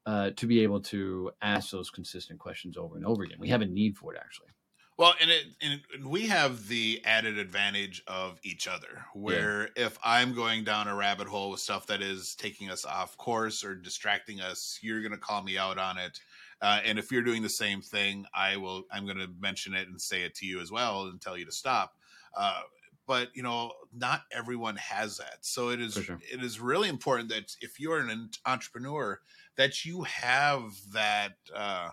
[0.05, 3.39] uh, to be able to ask those consistent questions over and over again.
[3.39, 4.49] We have a need for it actually.
[4.97, 9.05] Well, and it and we have the added advantage of each other.
[9.13, 9.85] Where yeah.
[9.85, 13.63] if I'm going down a rabbit hole with stuff that is taking us off course
[13.63, 16.19] or distracting us, you're going to call me out on it.
[16.63, 18.85] Uh, and if you're doing the same thing, I will.
[18.91, 21.45] I'm going to mention it and say it to you as well and tell you
[21.45, 21.93] to stop.
[22.35, 22.61] Uh,
[23.05, 25.37] but you know, not everyone has that.
[25.41, 26.19] So it is sure.
[26.33, 29.19] it is really important that if you're an entrepreneur,
[29.57, 31.35] that you have that.
[31.55, 31.89] Uh,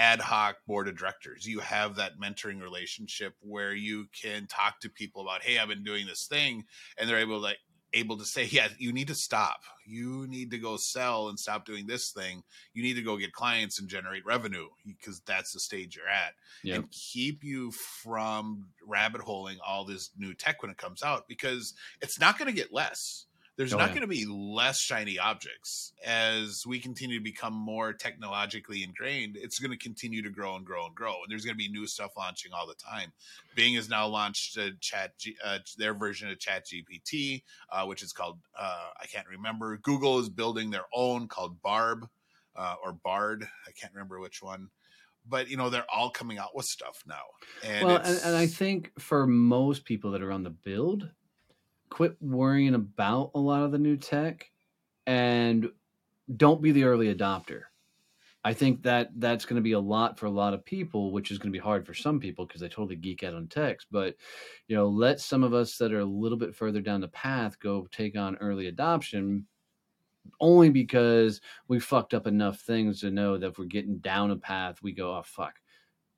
[0.00, 1.46] ad hoc board of directors.
[1.46, 5.84] You have that mentoring relationship where you can talk to people about, hey, I've been
[5.84, 6.64] doing this thing,
[6.96, 7.58] and they're able to like,
[7.92, 9.60] able to say, yeah, you need to stop.
[9.84, 12.42] You need to go sell and stop doing this thing.
[12.72, 16.32] You need to go get clients and generate revenue because that's the stage you're at.
[16.62, 16.76] Yep.
[16.76, 21.74] And keep you from rabbit holing all this new tech when it comes out because
[22.00, 23.26] it's not going to get less
[23.60, 23.96] there's oh, not yeah.
[23.96, 29.36] going to be less shiny objects as we continue to become more technologically ingrained.
[29.36, 31.68] It's going to continue to grow and grow and grow, and there's going to be
[31.68, 33.12] new stuff launching all the time.
[33.54, 35.12] Bing has now launched a chat
[35.44, 39.76] uh, their version of Chat GPT, uh, which is called uh, I can't remember.
[39.76, 42.08] Google is building their own called Barb
[42.56, 43.46] uh, or Bard.
[43.68, 44.70] I can't remember which one
[45.28, 47.20] but you know they're all coming out with stuff now
[47.62, 51.10] and well and, and, i think for most people that are on the build
[51.90, 54.50] quit worrying about a lot of the new tech
[55.06, 55.70] and
[56.36, 57.62] don't be the early adopter.
[58.42, 61.30] I think that that's going to be a lot for a lot of people, which
[61.30, 63.88] is going to be hard for some people because they totally geek out on text.
[63.90, 64.16] But
[64.66, 67.58] you know, let some of us that are a little bit further down the path
[67.60, 69.46] go take on early adoption,
[70.40, 74.36] only because we fucked up enough things to know that if we're getting down a
[74.36, 75.60] path, we go, "Oh fuck,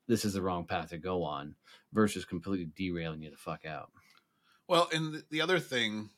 [0.06, 1.56] this is the wrong path to go on,"
[1.92, 3.90] versus completely derailing you the fuck out.
[4.72, 6.08] Well, and the other thing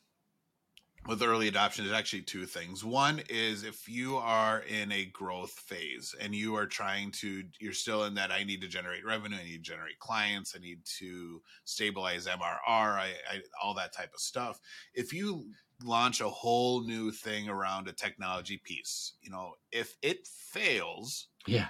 [1.09, 2.85] with early adoption is actually two things.
[2.85, 7.73] One is if you are in a growth phase and you are trying to, you're
[7.73, 10.79] still in that I need to generate revenue, I need to generate clients, I need
[10.99, 12.39] to stabilize MRR,
[12.69, 14.61] I, I, all that type of stuff.
[14.93, 15.47] If you
[15.83, 19.15] launch a whole new thing around a technology piece.
[19.21, 21.67] You know, if it fails, yeah,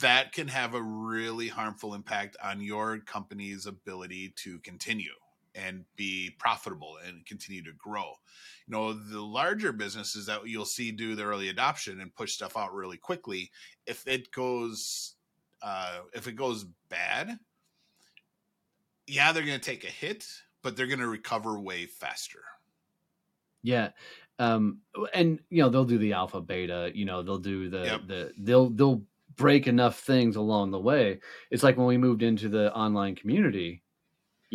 [0.00, 5.10] that can have a really harmful impact on your company's ability to continue
[5.54, 8.12] and be profitable and continue to grow.
[8.66, 12.56] You know, the larger businesses that you'll see do the early adoption and push stuff
[12.56, 13.50] out really quickly,
[13.86, 15.14] if it goes
[15.62, 17.38] uh, if it goes bad,
[19.06, 20.26] yeah, they're going to take a hit,
[20.62, 22.42] but they're going to recover way faster.
[23.62, 23.90] Yeah.
[24.38, 24.80] Um,
[25.14, 28.00] and you know, they'll do the alpha beta, you know, they'll do the, Yep.
[28.08, 29.02] the, they'll, they'll
[29.36, 31.20] break enough things along the way.
[31.50, 33.83] It's like when we moved into the online community,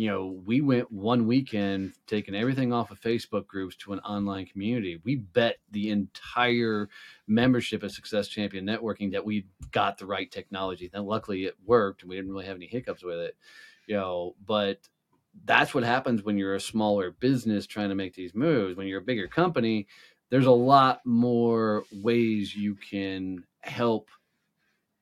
[0.00, 4.46] you know, we went one weekend taking everything off of Facebook groups to an online
[4.46, 4.98] community.
[5.04, 6.88] We bet the entire
[7.26, 10.88] membership of Success Champion Networking that we got the right technology.
[10.90, 13.36] Then luckily it worked and we didn't really have any hiccups with it.
[13.88, 14.78] You know, but
[15.44, 18.78] that's what happens when you're a smaller business trying to make these moves.
[18.78, 19.86] When you're a bigger company,
[20.30, 24.08] there's a lot more ways you can help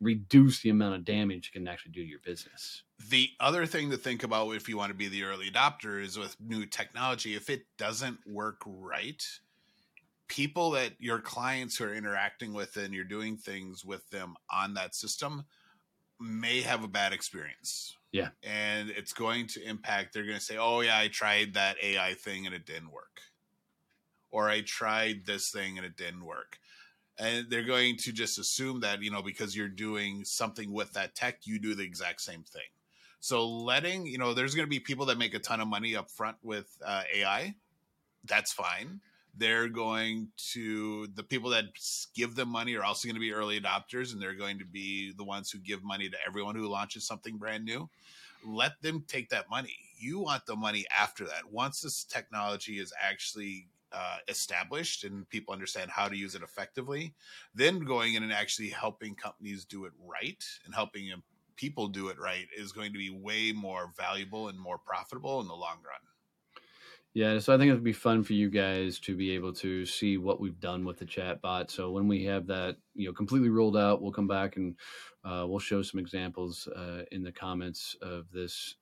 [0.01, 2.83] reduce the amount of damage you can actually do to your business.
[3.11, 6.19] The other thing to think about if you want to be the early adopter is
[6.19, 9.23] with new technology, if it doesn't work right,
[10.29, 14.75] people that your clients who are interacting with and you're doing things with them on
[14.75, 15.45] that system
[16.21, 17.97] may have a bad experience.
[18.13, 18.29] Yeah.
[18.43, 22.15] And it's going to impact, they're going to say, oh, yeah, I tried that AI
[22.15, 23.21] thing and it didn't work.
[24.31, 26.59] Or I tried this thing and it didn't work.
[27.19, 31.15] And they're going to just assume that, you know, because you're doing something with that
[31.15, 32.63] tech, you do the exact same thing.
[33.21, 35.97] So letting, you know, there's going to be people that make a ton of money
[35.97, 37.55] up front with uh, AI.
[38.25, 39.01] That's fine.
[39.37, 41.65] They're going to, the people that
[42.15, 45.13] give them money are also going to be early adopters and they're going to be
[45.17, 47.89] the ones who give money to everyone who launches something brand new.
[48.47, 49.77] Let them take that money.
[49.97, 51.51] You want the money after that.
[51.51, 57.15] Once this technology is actually uh, established and people understand how to use it effectively,
[57.55, 61.11] then going in and actually helping companies do it right and helping
[61.57, 65.49] people do it right is going to be way more valuable and more profitable in
[65.49, 66.01] the long run.
[67.15, 70.19] Yeah, so I think it'd be fun for you guys to be able to see
[70.19, 71.71] what we've done with the chat bot.
[71.71, 74.77] So when we have that, you know, completely rolled out, we'll come back and
[75.25, 78.77] uh, we'll show some examples uh, in the comments of this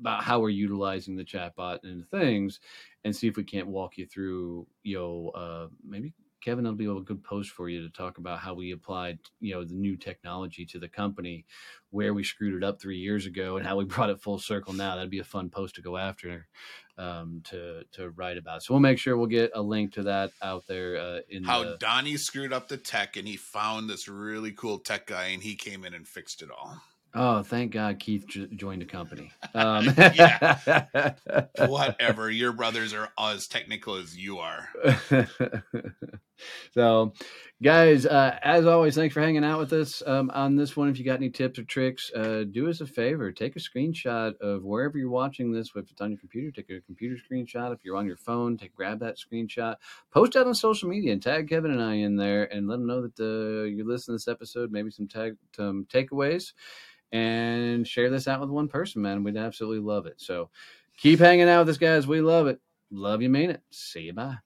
[0.00, 2.60] about how we're utilizing the chatbot and things,
[3.04, 6.12] and see if we can't walk you through, you know, uh, maybe
[6.46, 9.52] Kevin, that'll be a good post for you to talk about how we applied, you
[9.52, 11.44] know, the new technology to the company,
[11.90, 14.72] where we screwed it up three years ago, and how we brought it full circle
[14.72, 14.94] now.
[14.94, 16.46] That'd be a fun post to go after,
[16.98, 18.62] um, to to write about.
[18.62, 21.64] So we'll make sure we'll get a link to that out there uh, in How
[21.64, 25.42] the, Donnie screwed up the tech and he found this really cool tech guy and
[25.42, 26.80] he came in and fixed it all.
[27.14, 29.32] Oh, thank God Keith j- joined the company.
[29.54, 29.86] Um,
[31.56, 32.30] Whatever.
[32.30, 34.68] Your brothers are as technical as you are.
[36.72, 37.12] so,
[37.62, 40.88] guys, uh, as always, thanks for hanging out with us um, on this one.
[40.88, 43.32] If you got any tips or tricks, uh, do us a favor.
[43.32, 45.70] Take a screenshot of wherever you're watching this.
[45.74, 47.72] If it's on your computer, take a computer screenshot.
[47.72, 49.76] If you're on your phone, take grab that screenshot.
[50.10, 52.86] Post that on social media and tag Kevin and I in there, and let them
[52.86, 54.70] know that uh, you're listening to this episode.
[54.70, 56.52] Maybe some tag some takeaways,
[57.12, 59.02] and share this out with one person.
[59.02, 60.14] Man, we'd absolutely love it.
[60.18, 60.50] So,
[60.98, 62.06] keep hanging out with us, guys.
[62.06, 62.60] We love it.
[62.90, 63.62] Love you, mean it.
[63.70, 64.12] See you.
[64.12, 64.45] Bye.